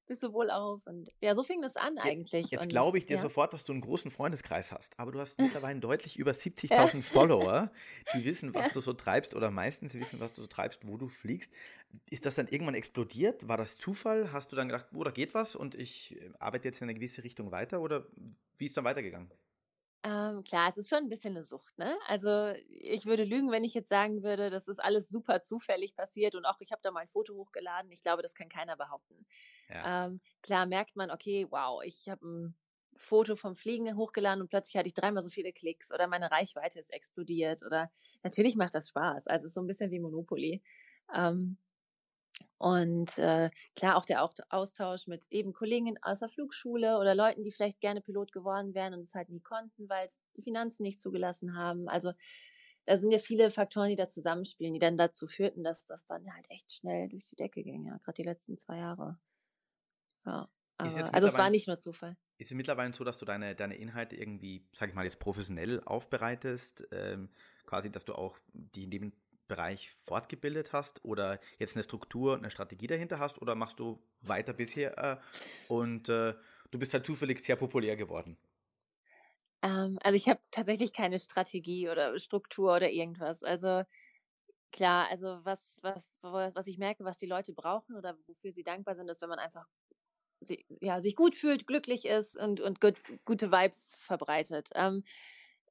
bist 0.08 0.24
du 0.24 0.34
wohl 0.34 0.50
auf? 0.50 0.86
Und 0.86 1.10
ja, 1.22 1.36
so 1.36 1.44
fing 1.44 1.62
das 1.62 1.76
an 1.76 1.98
eigentlich. 1.98 2.52
Jetzt 2.52 2.64
und 2.64 2.70
glaube 2.70 2.98
ich 2.98 3.06
dir 3.06 3.18
ja. 3.18 3.22
sofort, 3.22 3.54
dass 3.54 3.64
du 3.64 3.74
einen 3.74 3.82
großen 3.82 4.12
Freundeskreis 4.12 4.72
hast, 4.72 4.98
aber 5.00 5.12
du 5.12 5.20
hast 5.20 5.38
mittlerweile 5.40 5.80
deutlich 5.80 6.18
über 6.18 6.32
70.000 6.34 7.02
Follower, 7.04 7.72
die 8.14 8.26
wissen, 8.26 8.54
was 8.54 8.74
du 8.74 8.82
so 8.82 8.94
treibst 8.94 9.36
oder 9.36 9.52
meistens 9.52 9.94
wissen, 9.94 10.20
was 10.20 10.34
du 10.34 10.42
so 10.42 10.48
treibst, 10.48 10.88
wo 10.88 10.98
du 10.98 11.08
fliegst. 11.08 11.52
Ist 12.10 12.26
das 12.26 12.36
dann 12.36 12.48
irgendwann 12.48 12.76
explodiert? 12.76 13.48
War 13.48 13.58
das 13.58 13.78
Zufall? 13.78 14.32
Hast 14.34 14.52
du 14.52 14.56
dann 14.56 14.68
gedacht, 14.68 14.88
oh, 14.94 15.04
da 15.04 15.12
geht 15.12 15.34
was 15.34 15.56
und 15.56 15.76
ich 15.76 16.16
äh, 16.20 16.32
arbeite 16.40 16.68
jetzt 16.68 16.82
in 16.82 16.90
eine 16.90 16.96
gewisse 16.96 17.24
Richtung 17.24 17.52
weiter 17.52 17.82
oder 17.82 18.06
wie 18.58 18.66
ist 18.66 18.76
dann 18.78 18.84
weitergegangen? 18.86 19.32
Ähm, 20.06 20.44
klar, 20.44 20.70
es 20.70 20.78
ist 20.78 20.88
schon 20.88 21.00
ein 21.00 21.10
bisschen 21.10 21.36
eine 21.36 21.44
Sucht, 21.44 21.80
ne? 21.80 21.98
Also 22.08 22.54
ich 22.70 23.08
würde 23.08 23.24
lügen, 23.24 23.50
wenn 23.50 23.64
ich 23.64 23.74
jetzt 23.74 23.90
sagen 23.90 24.22
würde, 24.22 24.52
das 24.52 24.68
ist 24.68 24.78
alles 24.78 25.10
super 25.10 25.42
zufällig 25.42 25.96
passiert 25.96 26.36
und 26.36 26.46
auch 26.46 26.58
ich 26.60 26.72
habe 26.72 26.82
da 26.84 26.92
mal 26.92 27.00
ein 27.00 27.08
Foto 27.08 27.34
hochgeladen. 27.34 27.92
Ich 27.92 28.04
glaube, 28.04 28.22
das 28.22 28.36
kann 28.36 28.48
keiner 28.48 28.78
behaupten. 28.78 29.26
Ja. 29.68 30.06
Ähm, 30.06 30.22
klar 30.44 30.68
merkt 30.68 30.96
man, 30.96 31.10
okay, 31.10 31.48
wow, 31.50 31.82
ich 31.84 32.08
habe 32.08 32.24
ein 32.24 32.56
Foto 32.96 33.36
vom 33.36 33.56
Fliegen 33.56 33.98
hochgeladen 33.98 34.42
und 34.42 34.50
plötzlich 34.50 34.78
hatte 34.78 34.88
ich 34.88 34.94
dreimal 34.94 35.24
so 35.24 35.32
viele 35.32 35.52
Klicks 35.52 35.92
oder 35.92 36.06
meine 36.06 36.30
Reichweite 36.30 36.78
ist 36.78 36.94
explodiert 36.94 37.64
oder 37.64 37.90
natürlich 38.22 38.56
macht 38.56 38.76
das 38.76 38.90
Spaß. 38.90 39.26
Also 39.26 39.46
es 39.46 39.50
ist 39.50 39.56
so 39.56 39.62
ein 39.62 39.68
bisschen 39.68 39.90
wie 39.90 40.00
Monopoly. 40.00 40.62
Ähm, 41.16 41.58
und 42.58 43.18
äh, 43.18 43.50
klar 43.76 43.98
auch 43.98 44.06
der 44.06 44.24
Au- 44.24 44.30
Austausch 44.50 45.08
mit 45.08 45.26
eben 45.30 45.54
Kollegen 45.54 45.98
aus 46.02 46.20
der 46.20 46.30
Flugschule 46.30 46.98
oder 47.00 47.16
Leuten, 47.16 47.44
die 47.44 47.52
vielleicht 47.52 47.82
gerne 47.82 48.02
Pilot 48.02 48.32
geworden 48.32 48.74
wären 48.74 48.94
und 48.94 49.02
es 49.02 49.14
halt 49.16 49.30
nie 49.30 49.42
konnten, 49.42 49.90
weil 49.90 50.08
es 50.08 50.20
die 50.38 50.44
Finanzen 50.44 50.84
nicht 50.84 51.02
zugelassen 51.02 51.56
haben. 51.58 51.90
Also 51.90 52.14
da 52.86 52.98
sind 52.98 53.12
ja 53.12 53.20
viele 53.20 53.52
Faktoren, 53.52 53.90
die 53.90 53.96
da 53.96 54.08
zusammenspielen, 54.08 54.74
die 54.74 54.80
dann 54.80 54.98
dazu 54.98 55.28
führten, 55.28 55.64
dass 55.64 55.86
das 55.86 56.06
dann 56.06 56.34
halt 56.34 56.46
echt 56.50 56.72
schnell 56.72 57.10
durch 57.10 57.26
die 57.26 57.36
Decke 57.36 57.64
ging, 57.64 57.86
ja, 57.86 57.98
gerade 58.04 58.16
die 58.22 58.28
letzten 58.28 58.58
zwei 58.58 58.78
Jahre. 58.78 59.20
Ja. 60.26 60.50
Aber, 60.78 61.14
also 61.14 61.28
es 61.28 61.38
war 61.38 61.50
nicht 61.50 61.68
nur 61.68 61.80
Zufall. 61.80 62.18
Ist 62.38 62.52
es 62.52 62.58
mittlerweile 62.58 62.94
so, 62.94 63.04
dass 63.06 63.18
du 63.18 63.26
deine, 63.26 63.56
deine 63.56 63.76
Inhalte 63.76 64.18
irgendwie, 64.18 64.68
sag 64.74 64.90
ich 64.90 64.96
mal, 64.96 65.06
jetzt 65.06 65.20
professionell 65.20 65.82
aufbereitest? 65.86 66.86
Ähm, 66.92 67.30
quasi, 67.66 67.90
dass 67.92 68.04
du 68.04 68.14
auch 68.14 68.38
die 68.54 68.90
dem 68.90 69.14
Bereich 69.48 69.92
fortgebildet 70.06 70.74
hast 70.74 71.04
oder 71.06 71.40
jetzt 71.60 71.76
eine 71.76 71.84
Struktur 71.84 72.38
eine 72.38 72.52
Strategie 72.52 72.88
dahinter 72.88 73.20
hast 73.20 73.42
oder 73.42 73.56
machst 73.56 73.80
du 73.80 74.02
weiter 74.22 74.54
bisher 74.54 74.98
äh, 74.98 75.18
und 75.68 76.10
äh, 76.10 76.34
du 76.72 76.80
bist 76.80 76.94
halt 76.94 77.06
zufällig 77.06 77.44
sehr 77.46 77.56
populär 77.56 77.96
geworden? 77.96 78.38
Ähm, 79.62 79.98
also 80.04 80.16
ich 80.16 80.30
habe 80.30 80.42
tatsächlich 80.52 80.94
keine 80.94 81.20
Strategie 81.20 81.90
oder 81.90 82.18
Struktur 82.20 82.76
oder 82.76 82.90
irgendwas. 82.92 83.44
Also 83.44 83.84
klar, 84.72 85.10
also 85.10 85.40
was, 85.46 85.80
was, 85.84 86.20
was 86.22 86.68
ich 86.68 86.78
merke, 86.80 87.06
was 87.06 87.18
die 87.18 87.28
Leute 87.28 87.54
brauchen 87.54 87.96
oder 87.98 88.18
wofür 88.28 88.52
sie 88.52 88.64
dankbar 88.64 88.96
sind, 88.96 89.10
ist, 89.10 89.22
wenn 89.22 89.30
man 89.30 89.40
einfach 89.40 89.68
ja, 90.82 91.02
sich 91.02 91.16
gut 91.16 91.36
fühlt, 91.36 91.68
glücklich 91.68 92.06
ist 92.06 92.38
und, 92.38 92.60
und 92.62 92.82
gut, 92.82 92.96
gute 93.26 93.52
Vibes 93.52 93.98
verbreitet. 94.00 94.70
Ähm, 94.76 95.04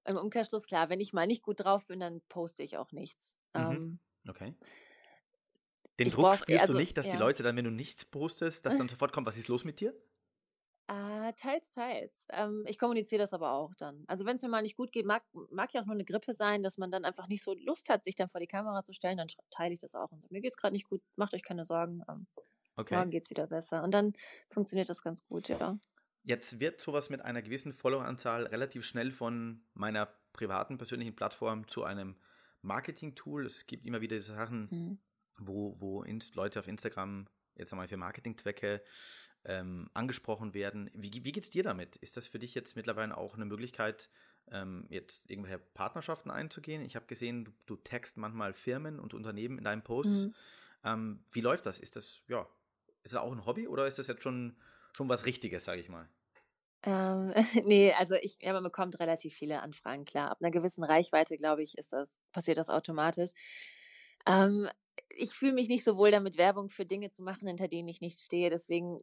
Im 0.06 0.16
Umkehrschluss, 0.16 0.66
klar, 0.66 0.88
wenn 0.90 1.00
ich 1.00 1.12
mal 1.12 1.26
nicht 1.26 1.42
gut 1.42 1.60
drauf 1.60 1.86
bin, 1.86 2.00
dann 2.00 2.20
poste 2.28 2.62
ich 2.62 2.76
auch 2.76 2.92
nichts. 2.92 3.38
Mhm. 3.54 3.78
Ähm, 3.78 3.98
Okay. 4.28 4.54
Den 5.98 6.08
Druck 6.10 6.24
brauch- 6.26 6.34
spürst 6.34 6.62
also, 6.62 6.74
du 6.74 6.74
nicht, 6.74 6.96
dass 6.96 7.08
die 7.08 7.16
ja. 7.16 7.18
Leute 7.18 7.42
dann, 7.42 7.56
wenn 7.56 7.64
du 7.64 7.70
nichts 7.72 8.04
postest, 8.04 8.64
dass 8.64 8.76
dann 8.76 8.88
sofort 8.88 9.12
kommt, 9.12 9.26
was 9.26 9.36
ist 9.36 9.48
los 9.48 9.64
mit 9.64 9.80
dir? 9.80 9.92
Äh, 10.86 11.32
teils, 11.34 11.70
teils. 11.70 12.26
Ähm, 12.30 12.64
ich 12.66 12.78
kommuniziere 12.78 13.20
das 13.22 13.32
aber 13.32 13.52
auch 13.52 13.74
dann. 13.78 14.04
Also 14.06 14.26
wenn 14.26 14.36
es 14.36 14.42
mir 14.42 14.50
mal 14.50 14.60
nicht 14.60 14.76
gut 14.76 14.92
geht, 14.92 15.06
mag, 15.06 15.22
mag 15.50 15.72
ja 15.72 15.80
auch 15.80 15.86
nur 15.86 15.94
eine 15.94 16.04
Grippe 16.04 16.34
sein, 16.34 16.62
dass 16.62 16.76
man 16.76 16.90
dann 16.90 17.06
einfach 17.06 17.26
nicht 17.26 17.42
so 17.42 17.54
Lust 17.54 17.88
hat, 17.88 18.04
sich 18.04 18.14
dann 18.16 18.28
vor 18.28 18.38
die 18.40 18.46
Kamera 18.46 18.82
zu 18.82 18.92
stellen, 18.92 19.16
dann 19.16 19.28
teile 19.50 19.72
ich 19.72 19.80
das 19.80 19.94
auch 19.94 20.12
und 20.12 20.30
mir 20.30 20.42
geht's 20.42 20.58
gerade 20.58 20.74
nicht 20.74 20.86
gut, 20.86 21.00
macht 21.16 21.32
euch 21.32 21.42
keine 21.42 21.64
Sorgen, 21.64 22.02
ähm, 22.08 22.26
Okay. 22.78 22.94
morgen 22.94 23.10
geht's 23.10 23.30
wieder 23.30 23.46
besser. 23.46 23.82
Und 23.82 23.92
dann 23.94 24.12
funktioniert 24.50 24.88
das 24.90 25.02
ganz 25.02 25.24
gut, 25.26 25.48
ja. 25.48 25.78
Jetzt 26.24 26.58
wird 26.58 26.80
sowas 26.80 27.10
mit 27.10 27.22
einer 27.24 27.42
gewissen 27.42 27.72
Followeranzahl 27.72 28.46
relativ 28.46 28.84
schnell 28.84 29.12
von 29.12 29.60
meiner 29.74 30.06
privaten 30.32 30.78
persönlichen 30.78 31.14
Plattform 31.14 31.68
zu 31.68 31.84
einem 31.84 32.16
Marketing-Tool. 32.62 33.46
Es 33.46 33.66
gibt 33.66 33.84
immer 33.86 34.00
wieder 34.00 34.16
diese 34.16 34.34
Sachen, 34.34 34.68
Mhm. 34.70 34.98
wo, 35.38 35.76
wo 35.80 36.04
Leute 36.34 36.60
auf 36.60 36.66
Instagram 36.66 37.26
jetzt 37.56 37.72
einmal 37.72 37.88
für 37.88 37.96
Marketingzwecke 37.98 38.82
ähm, 39.44 39.90
angesprochen 39.92 40.54
werden. 40.54 40.90
Wie, 40.94 41.12
wie 41.24 41.32
geht's 41.32 41.50
dir 41.50 41.62
damit? 41.62 41.96
Ist 41.96 42.16
das 42.16 42.26
für 42.26 42.38
dich 42.38 42.54
jetzt 42.54 42.76
mittlerweile 42.76 43.16
auch 43.16 43.34
eine 43.34 43.44
Möglichkeit, 43.44 44.08
ähm, 44.50 44.86
jetzt 44.88 45.30
irgendwelche 45.30 45.58
Partnerschaften 45.58 46.30
einzugehen? 46.30 46.82
Ich 46.82 46.96
habe 46.96 47.04
gesehen, 47.06 47.44
du, 47.44 47.52
du 47.66 47.76
text 47.76 48.16
manchmal 48.16 48.54
Firmen 48.54 48.98
und 48.98 49.12
Unternehmen 49.12 49.58
in 49.58 49.64
deinen 49.64 49.82
Posts. 49.82 50.26
Mhm. 50.28 50.34
Ähm, 50.84 51.24
wie 51.32 51.42
läuft 51.42 51.66
das? 51.66 51.78
Ist 51.78 51.96
das, 51.96 52.22
ja, 52.28 52.48
ist 53.02 53.14
das 53.14 53.20
auch 53.20 53.32
ein 53.32 53.44
Hobby 53.44 53.68
oder 53.68 53.86
ist 53.86 53.98
das 53.98 54.06
jetzt 54.06 54.22
schon, 54.22 54.56
schon 54.96 55.08
was 55.10 55.26
Richtiges, 55.26 55.64
sage 55.64 55.80
ich 55.82 55.88
mal? 55.90 56.08
Ähm, 56.82 57.32
nee, 57.64 57.92
also 57.94 58.14
ich, 58.16 58.38
ja, 58.42 58.52
man 58.52 58.62
bekommt 58.62 58.98
relativ 59.00 59.34
viele 59.34 59.62
Anfragen, 59.62 60.04
klar. 60.04 60.30
Ab 60.30 60.38
einer 60.40 60.50
gewissen 60.50 60.84
Reichweite, 60.84 61.36
glaube 61.38 61.62
ich, 61.62 61.76
ist 61.78 61.92
das, 61.92 62.20
passiert 62.32 62.58
das 62.58 62.68
automatisch. 62.70 63.30
Ähm, 64.26 64.68
ich 65.10 65.30
fühle 65.32 65.52
mich 65.54 65.68
nicht 65.68 65.84
so 65.84 65.96
wohl 65.96 66.10
damit, 66.10 66.36
Werbung 66.38 66.70
für 66.70 66.86
Dinge 66.86 67.10
zu 67.10 67.22
machen, 67.22 67.48
hinter 67.48 67.68
denen 67.68 67.88
ich 67.88 68.00
nicht 68.00 68.20
stehe. 68.20 68.50
Deswegen 68.50 69.00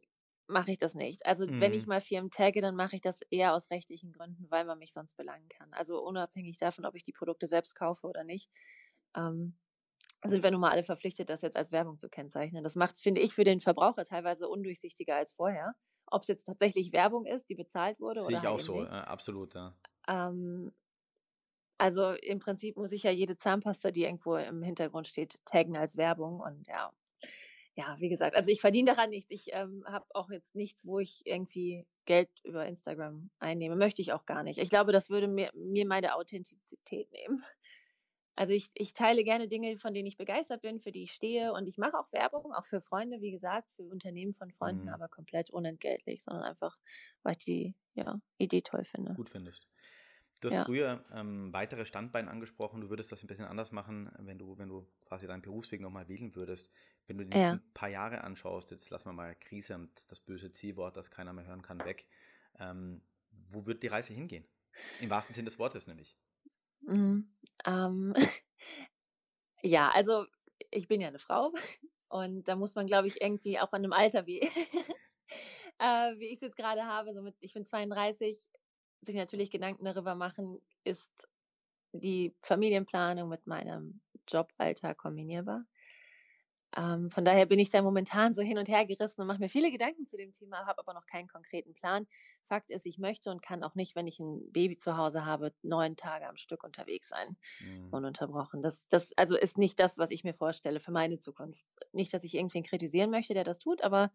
mache 0.48 0.70
ich 0.72 0.78
das 0.78 0.94
nicht. 0.94 1.26
Also 1.26 1.46
wenn 1.56 1.72
ich 1.72 1.86
Mhm. 1.86 1.88
mal 1.88 2.00
Firmen 2.00 2.30
tagge, 2.30 2.60
dann 2.60 2.76
mache 2.76 2.96
ich 2.96 3.00
das 3.02 3.20
eher 3.30 3.54
aus 3.54 3.70
rechtlichen 3.70 4.12
Gründen, 4.12 4.50
weil 4.50 4.64
man 4.64 4.78
mich 4.78 4.92
sonst 4.92 5.16
belangen 5.16 5.48
kann. 5.48 5.72
Also 5.72 6.02
unabhängig 6.04 6.58
davon, 6.58 6.84
ob 6.86 6.94
ich 6.96 7.04
die 7.04 7.12
Produkte 7.12 7.46
selbst 7.46 7.74
kaufe 7.76 8.06
oder 8.06 8.24
nicht. 8.24 8.50
Ähm, 9.16 9.56
sind 10.24 10.42
wir 10.42 10.50
nun 10.50 10.60
mal 10.60 10.70
alle 10.70 10.84
verpflichtet, 10.84 11.28
das 11.28 11.42
jetzt 11.42 11.56
als 11.56 11.72
Werbung 11.72 11.98
zu 11.98 12.08
kennzeichnen. 12.08 12.62
Das 12.62 12.76
macht 12.76 12.94
es, 12.94 13.02
finde 13.02 13.20
ich, 13.20 13.34
für 13.34 13.44
den 13.44 13.60
Verbraucher 13.60 14.04
teilweise 14.04 14.48
undurchsichtiger 14.48 15.16
als 15.16 15.32
vorher. 15.32 15.74
Ob 16.06 16.22
es 16.22 16.28
jetzt 16.28 16.44
tatsächlich 16.44 16.92
Werbung 16.92 17.26
ist, 17.26 17.48
die 17.50 17.54
bezahlt 17.54 17.98
wurde 17.98 18.20
Sehe 18.20 18.26
oder 18.28 18.36
ich 18.38 18.42
halt 18.44 18.54
auch 18.54 18.58
eben 18.58 18.66
so, 18.66 18.80
nicht. 18.80 18.92
äh, 18.92 18.96
absolut, 18.96 19.54
ja. 19.54 19.74
Ähm, 20.08 20.72
also 21.78 22.12
im 22.12 22.38
Prinzip 22.38 22.76
muss 22.76 22.92
ich 22.92 23.02
ja 23.02 23.10
jede 23.10 23.36
Zahnpasta, 23.36 23.90
die 23.90 24.04
irgendwo 24.04 24.36
im 24.36 24.62
Hintergrund 24.62 25.08
steht, 25.08 25.40
taggen 25.44 25.76
als 25.76 25.96
Werbung 25.96 26.40
und 26.40 26.68
ja. 26.68 26.92
Ja, 27.74 27.96
wie 27.98 28.10
gesagt, 28.10 28.36
also 28.36 28.50
ich 28.50 28.60
verdiene 28.60 28.92
daran 28.92 29.10
nichts. 29.10 29.30
Ich 29.30 29.48
ähm, 29.52 29.82
habe 29.86 30.04
auch 30.10 30.30
jetzt 30.30 30.54
nichts, 30.54 30.86
wo 30.86 30.98
ich 30.98 31.22
irgendwie 31.24 31.86
Geld 32.04 32.28
über 32.44 32.66
Instagram 32.66 33.30
einnehme. 33.38 33.76
Möchte 33.76 34.02
ich 34.02 34.12
auch 34.12 34.26
gar 34.26 34.42
nicht. 34.42 34.58
Ich 34.58 34.68
glaube, 34.68 34.92
das 34.92 35.08
würde 35.08 35.26
mir, 35.26 35.50
mir 35.54 35.86
meine 35.86 36.14
Authentizität 36.14 37.10
nehmen. 37.12 37.42
Also 38.36 38.52
ich, 38.54 38.70
ich 38.74 38.94
teile 38.94 39.24
gerne 39.24 39.48
Dinge, 39.48 39.76
von 39.78 39.94
denen 39.94 40.06
ich 40.06 40.16
begeistert 40.16 40.62
bin, 40.62 40.80
für 40.80 40.92
die 40.92 41.02
ich 41.04 41.12
stehe 41.12 41.52
und 41.52 41.66
ich 41.68 41.78
mache 41.78 41.98
auch 41.98 42.10
Werbung, 42.12 42.52
auch 42.52 42.64
für 42.64 42.80
Freunde, 42.80 43.20
wie 43.20 43.30
gesagt, 43.30 43.70
für 43.76 43.82
Unternehmen 43.84 44.34
von 44.34 44.50
Freunden, 44.50 44.88
Mhm. 44.88 44.94
aber 44.94 45.08
komplett 45.08 45.50
unentgeltlich, 45.50 46.22
sondern 46.24 46.44
einfach, 46.44 46.78
weil 47.22 47.32
ich 47.38 47.44
die 47.44 47.74
ja, 47.94 48.20
Idee 48.38 48.62
toll 48.62 48.84
finde. 48.84 49.18
gut 49.18 49.30
findest. 49.30 49.68
Du 50.40 50.48
hast 50.48 50.56
Ja. 50.56 50.66
früher 50.66 51.04
ähm, 51.12 51.52
weitere 51.52 51.86
Standbeine 51.86 52.30
angesprochen, 52.30 52.80
du 52.80 52.90
würdest 52.90 53.12
das 53.12 53.22
ein 53.22 53.28
bisschen 53.28 53.44
anders 53.46 53.72
machen, 53.72 54.10
wenn 54.18 54.38
du, 54.38 54.58
wenn 54.58 54.68
du 54.68 54.88
quasi 55.06 55.26
deinen 55.26 55.42
Berufsweg 55.42 55.80
nochmal 55.80 56.08
wählen 56.08 56.34
würdest. 56.34 56.70
Wenn 57.06 57.18
du 57.18 57.24
die 57.24 57.30
Ja. 57.32 57.58
nächsten 57.58 57.72
paar 57.74 57.88
Jahre 57.90 58.24
anschaust, 58.24 58.70
jetzt 58.72 58.90
lassen 58.90 59.08
wir 59.08 59.12
mal 59.14 59.36
Krise 59.36 59.76
und 59.76 60.04
das 60.10 60.20
böse 60.20 60.52
C-Wort, 60.52 60.96
das 60.96 61.10
keiner 61.10 61.32
mehr 61.32 61.46
hören 61.46 61.62
kann, 61.62 61.84
weg. 61.84 62.08
Ähm, 62.58 63.02
wo 63.30 63.66
wird 63.66 63.82
die 63.84 63.88
Reise 63.88 64.14
hingehen? 64.14 64.46
Im 64.98 65.10
wahrsten 65.10 65.34
Sinne 65.34 65.50
des 65.50 65.58
Wortes 65.58 65.86
nämlich. 65.86 66.18
Mhm. 66.82 67.26
Ähm, 67.66 68.14
ja, 69.62 69.90
also 69.90 70.26
ich 70.70 70.88
bin 70.88 71.00
ja 71.00 71.08
eine 71.08 71.18
Frau 71.18 71.52
und 72.08 72.44
da 72.48 72.56
muss 72.56 72.74
man, 72.74 72.86
glaube 72.86 73.08
ich, 73.08 73.20
irgendwie 73.20 73.58
auch 73.60 73.72
an 73.72 73.82
einem 73.84 73.92
Alter 73.92 74.26
wie, 74.26 74.40
äh, 75.78 76.18
wie 76.18 76.26
ich 76.26 76.34
es 76.34 76.40
jetzt 76.42 76.56
gerade 76.56 76.84
habe, 76.86 77.14
so 77.14 77.22
mit, 77.22 77.36
ich 77.40 77.54
bin 77.54 77.64
32, 77.64 78.50
sich 79.02 79.14
natürlich 79.14 79.50
Gedanken 79.50 79.84
darüber 79.84 80.14
machen, 80.14 80.60
ist 80.84 81.28
die 81.92 82.34
Familienplanung 82.42 83.28
mit 83.28 83.46
meinem 83.46 84.00
Joballtag 84.28 84.98
kombinierbar. 84.98 85.64
Ähm, 86.76 87.10
von 87.10 87.24
daher 87.24 87.46
bin 87.46 87.58
ich 87.58 87.70
da 87.70 87.82
momentan 87.82 88.34
so 88.34 88.42
hin 88.42 88.58
und 88.58 88.68
her 88.68 88.86
gerissen 88.86 89.20
und 89.20 89.26
mache 89.26 89.38
mir 89.40 89.48
viele 89.48 89.70
Gedanken 89.70 90.06
zu 90.06 90.16
dem 90.16 90.32
Thema, 90.32 90.66
habe 90.66 90.78
aber 90.80 90.94
noch 90.94 91.06
keinen 91.06 91.28
konkreten 91.28 91.74
Plan. 91.74 92.06
Fakt 92.44 92.70
ist, 92.70 92.86
ich 92.86 92.98
möchte 92.98 93.30
und 93.30 93.42
kann 93.42 93.62
auch 93.62 93.74
nicht, 93.74 93.94
wenn 93.96 94.06
ich 94.06 94.20
ein 94.20 94.50
Baby 94.52 94.76
zu 94.76 94.96
Hause 94.96 95.24
habe, 95.26 95.54
neun 95.62 95.96
Tage 95.96 96.26
am 96.28 96.36
Stück 96.36 96.64
unterwegs 96.64 97.08
sein, 97.10 97.36
Mhm. 97.60 97.92
ununterbrochen. 97.92 98.62
Das, 98.62 98.88
das 98.88 99.12
also 99.16 99.36
ist 99.36 99.58
nicht 99.58 99.80
das, 99.80 99.98
was 99.98 100.10
ich 100.10 100.24
mir 100.24 100.34
vorstelle 100.34 100.80
für 100.80 100.92
meine 100.92 101.18
Zukunft. 101.18 101.64
Nicht, 101.92 102.14
dass 102.14 102.24
ich 102.24 102.34
irgendwen 102.34 102.62
kritisieren 102.64 103.10
möchte, 103.10 103.34
der 103.34 103.44
das 103.44 103.58
tut, 103.60 103.82
aber 103.82 104.12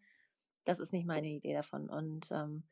das 0.65 0.79
ist 0.79 0.93
nicht 0.93 1.05
meine 1.07 1.27
Idee 1.29 1.53
davon. 1.53 1.89
Und 1.89 2.31
ähm, 2.31 2.65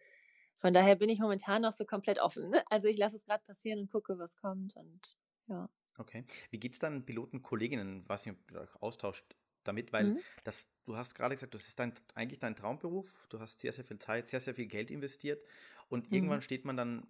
von 0.58 0.74
daher 0.74 0.96
bin 0.96 1.10
ich 1.10 1.20
momentan 1.20 1.62
noch 1.64 1.74
so 1.74 1.86
komplett 1.86 2.20
offen. 2.22 2.54
Also 2.70 2.88
ich 2.88 2.98
lasse 2.98 3.16
es 3.18 3.26
gerade 3.26 3.44
passieren 3.46 3.80
und 3.82 3.92
gucke, 3.92 4.18
was 4.20 4.38
kommt. 4.38 4.76
Und 4.78 5.18
ja. 5.48 5.70
Okay. 5.98 6.26
Wie 6.52 6.60
geht 6.60 6.74
es 6.74 6.80
dann 6.80 7.06
Pilotenkolleginnen, 7.06 8.08
was 8.08 8.26
ihr 8.26 8.36
euch 8.54 8.76
austauscht 8.76 9.36
damit? 9.68 9.94
Weil 9.94 10.14
Mhm. 10.14 10.24
das, 10.44 10.68
du 10.86 10.98
hast 10.98 11.16
gerade 11.16 11.36
gesagt, 11.36 11.54
das 11.54 11.68
ist 11.68 11.80
dein, 11.80 11.94
eigentlich 12.14 12.40
dein 12.40 12.56
Traumberuf. 12.56 13.26
Du 13.30 13.40
hast 13.40 13.60
sehr, 13.60 13.74
sehr 13.74 13.84
viel 13.86 14.00
Zeit, 14.00 14.30
sehr, 14.30 14.40
sehr 14.40 14.56
viel 14.56 14.68
Geld 14.68 14.92
investiert. 14.92 15.46
Und 15.90 16.12
irgendwann 16.12 16.42
Mhm. 16.42 16.42
steht 16.42 16.66
man 16.66 16.78
dann 16.78 17.08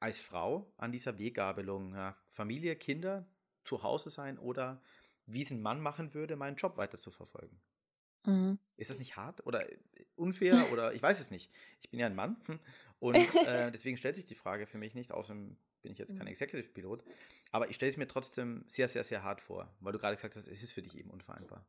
als 0.00 0.20
Frau 0.20 0.72
an 0.76 0.92
dieser 0.92 1.18
Weggabelung. 1.18 1.94
Ja, 1.94 2.16
Familie, 2.30 2.76
Kinder, 2.76 3.28
zu 3.64 3.82
Hause 3.82 4.10
sein 4.10 4.38
oder 4.38 4.82
wie 5.26 5.42
es 5.42 5.50
ein 5.50 5.62
Mann 5.62 5.80
machen 5.80 6.14
würde, 6.14 6.36
meinen 6.36 6.56
Job 6.56 6.76
weiter 6.76 6.98
zu 6.98 7.10
verfolgen. 7.10 7.62
Mhm. 8.26 8.56
Ist 8.76 8.90
das 8.90 8.98
nicht 8.98 9.16
hart 9.16 9.46
oder 9.46 9.70
äh, 9.70 9.78
unfair 10.16 10.68
oder 10.68 10.94
ich 10.94 11.02
weiß 11.02 11.20
es 11.20 11.30
nicht. 11.30 11.50
Ich 11.80 11.90
bin 11.90 12.00
ja 12.00 12.06
ein 12.06 12.14
Mann 12.14 12.36
und 12.98 13.42
äh, 13.44 13.70
deswegen 13.70 13.96
stellt 13.96 14.16
sich 14.16 14.26
die 14.26 14.34
Frage 14.34 14.66
für 14.66 14.78
mich 14.78 14.94
nicht, 14.94 15.12
außerdem 15.12 15.56
bin 15.82 15.92
ich 15.92 15.98
jetzt 15.98 16.16
kein 16.16 16.26
mhm. 16.26 16.26
Executive 16.26 16.70
Pilot, 16.70 17.04
aber 17.52 17.68
ich 17.68 17.76
stelle 17.76 17.90
es 17.90 17.96
mir 17.98 18.08
trotzdem 18.08 18.64
sehr, 18.68 18.88
sehr, 18.88 19.04
sehr 19.04 19.22
hart 19.22 19.40
vor, 19.40 19.76
weil 19.80 19.92
du 19.92 19.98
gerade 19.98 20.16
gesagt 20.16 20.34
hast, 20.34 20.48
es 20.48 20.62
ist 20.62 20.72
für 20.72 20.82
dich 20.82 20.96
eben 20.96 21.10
unvereinbar. 21.10 21.68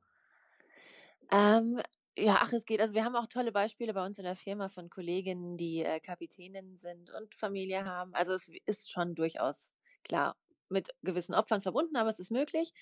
Ähm, 1.32 1.82
ja, 2.18 2.40
ach, 2.42 2.54
es 2.54 2.66
geht. 2.66 2.80
Also 2.82 2.94
wir 2.94 3.04
haben 3.04 3.16
auch 3.16 3.28
tolle 3.28 3.52
Beispiele 3.52 3.94
bei 3.94 4.06
uns 4.06 4.18
in 4.18 4.24
der 4.24 4.36
Firma 4.36 4.70
von 4.70 4.90
Kolleginnen, 4.90 5.58
die 5.58 5.84
äh, 5.84 6.00
Kapitäninnen 6.00 6.78
sind 6.78 7.12
und 7.12 7.36
Familie 7.36 7.86
haben. 7.86 8.14
Also 8.14 8.34
es 8.34 8.50
ist 8.66 8.92
schon 8.92 9.16
durchaus 9.16 9.74
klar 10.04 10.38
mit 10.70 10.90
gewissen 11.04 11.36
Opfern 11.36 11.62
verbunden, 11.62 11.98
aber 11.98 12.10
es 12.10 12.20
ist 12.20 12.32
möglich. 12.32 12.74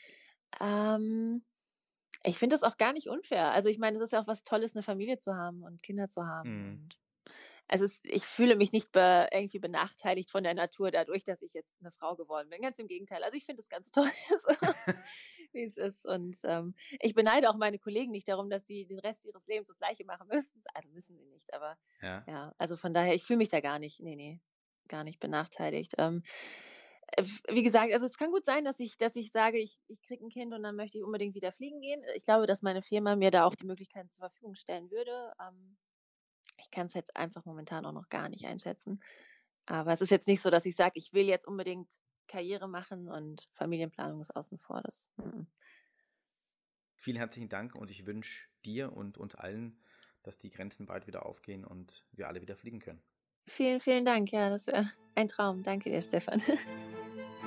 Ähm, 0.61 1.43
ich 2.23 2.37
finde 2.37 2.55
das 2.55 2.63
auch 2.63 2.77
gar 2.77 2.93
nicht 2.93 3.09
unfair. 3.09 3.51
Also 3.51 3.69
ich 3.69 3.79
meine, 3.79 3.97
es 3.97 4.03
ist 4.03 4.13
ja 4.13 4.21
auch 4.21 4.27
was 4.27 4.43
Tolles, 4.43 4.75
eine 4.75 4.83
Familie 4.83 5.19
zu 5.19 5.35
haben 5.35 5.63
und 5.63 5.83
Kinder 5.83 6.07
zu 6.09 6.25
haben. 6.25 6.49
Mhm. 6.49 6.73
Und 6.75 6.97
also 7.67 7.85
es, 7.85 8.01
ich 8.03 8.23
fühle 8.23 8.55
mich 8.55 8.71
nicht 8.71 8.91
be, 8.91 9.27
irgendwie 9.31 9.59
benachteiligt 9.59 10.29
von 10.29 10.43
der 10.43 10.53
Natur 10.53 10.91
dadurch, 10.91 11.23
dass 11.23 11.41
ich 11.41 11.53
jetzt 11.53 11.75
eine 11.79 11.91
Frau 11.91 12.15
geworden 12.15 12.49
bin. 12.49 12.61
Ganz 12.61 12.79
im 12.79 12.87
Gegenteil. 12.87 13.23
Also 13.23 13.37
ich 13.37 13.45
finde 13.45 13.61
es 13.61 13.69
ganz 13.69 13.91
toll, 13.91 14.09
wie 15.53 15.63
es 15.63 15.77
ist. 15.77 16.05
Und 16.05 16.37
ähm, 16.43 16.75
ich 16.99 17.13
beneide 17.13 17.49
auch 17.49 17.55
meine 17.55 17.79
Kollegen 17.79 18.11
nicht 18.11 18.27
darum, 18.27 18.49
dass 18.49 18.65
sie 18.65 18.85
den 18.85 18.99
Rest 18.99 19.25
ihres 19.25 19.47
Lebens 19.47 19.69
das 19.69 19.77
Gleiche 19.77 20.05
machen 20.05 20.27
müssten. 20.27 20.61
Also 20.73 20.89
müssen 20.91 21.17
sie 21.17 21.25
nicht, 21.25 21.53
aber 21.53 21.77
ja, 22.01 22.23
ja 22.27 22.53
also 22.57 22.77
von 22.77 22.93
daher, 22.93 23.15
ich 23.15 23.23
fühle 23.23 23.37
mich 23.37 23.49
da 23.49 23.61
gar 23.61 23.79
nicht, 23.79 23.99
nee, 24.01 24.15
nee, 24.15 24.39
gar 24.87 25.03
nicht 25.03 25.19
benachteiligt. 25.19 25.93
Ähm, 25.97 26.21
äh, 27.13 27.23
wie 27.49 27.63
gesagt, 27.63 27.93
also 27.93 28.05
es 28.05 28.17
kann 28.17 28.31
gut 28.31 28.45
sein, 28.45 28.65
dass 28.65 28.79
ich, 28.79 28.97
dass 28.97 29.15
ich 29.15 29.31
sage, 29.31 29.57
ich, 29.57 29.79
ich 29.87 30.01
kriege 30.01 30.25
ein 30.25 30.29
Kind 30.29 30.53
und 30.53 30.63
dann 30.63 30.75
möchte 30.75 30.97
ich 30.97 31.03
unbedingt 31.03 31.35
wieder 31.35 31.51
fliegen 31.51 31.81
gehen. 31.81 32.03
Ich 32.15 32.25
glaube, 32.25 32.45
dass 32.45 32.61
meine 32.61 32.81
Firma 32.81 33.15
mir 33.15 33.31
da 33.31 33.45
auch 33.45 33.55
die 33.55 33.65
Möglichkeiten 33.65 34.09
zur 34.09 34.21
Verfügung 34.29 34.55
stellen 34.55 34.91
würde. 34.91 35.33
Ähm, 35.39 35.77
ich 36.63 36.71
kann 36.71 36.87
es 36.87 36.93
jetzt 36.93 37.15
einfach 37.15 37.45
momentan 37.45 37.85
auch 37.85 37.91
noch 37.91 38.09
gar 38.09 38.29
nicht 38.29 38.45
einschätzen. 38.45 39.01
Aber 39.65 39.91
es 39.91 40.01
ist 40.01 40.09
jetzt 40.09 40.27
nicht 40.27 40.41
so, 40.41 40.49
dass 40.49 40.65
ich 40.65 40.75
sage, 40.75 40.93
ich 40.95 41.13
will 41.13 41.25
jetzt 41.25 41.47
unbedingt 41.47 41.87
Karriere 42.27 42.67
machen 42.67 43.09
und 43.09 43.45
Familienplanung 43.53 44.21
ist 44.21 44.35
außen 44.35 44.57
vor. 44.57 44.81
Das, 44.81 45.11
mm. 45.17 45.43
Vielen 46.95 47.17
herzlichen 47.17 47.49
Dank 47.49 47.75
und 47.75 47.91
ich 47.91 48.05
wünsche 48.05 48.47
dir 48.63 48.93
und 48.93 49.17
uns 49.17 49.35
allen, 49.35 49.77
dass 50.23 50.39
die 50.39 50.49
Grenzen 50.49 50.85
bald 50.85 51.05
wieder 51.05 51.25
aufgehen 51.25 51.65
und 51.65 52.05
wir 52.13 52.29
alle 52.29 52.41
wieder 52.41 52.55
fliegen 52.55 52.79
können. 52.79 53.03
Vielen, 53.45 53.81
vielen 53.81 54.05
Dank. 54.05 54.31
Ja, 54.31 54.49
das 54.49 54.67
wäre 54.67 54.89
ein 55.15 55.27
Traum. 55.27 55.63
Danke 55.63 55.89
dir, 55.89 56.01
Stefan. 56.01 56.41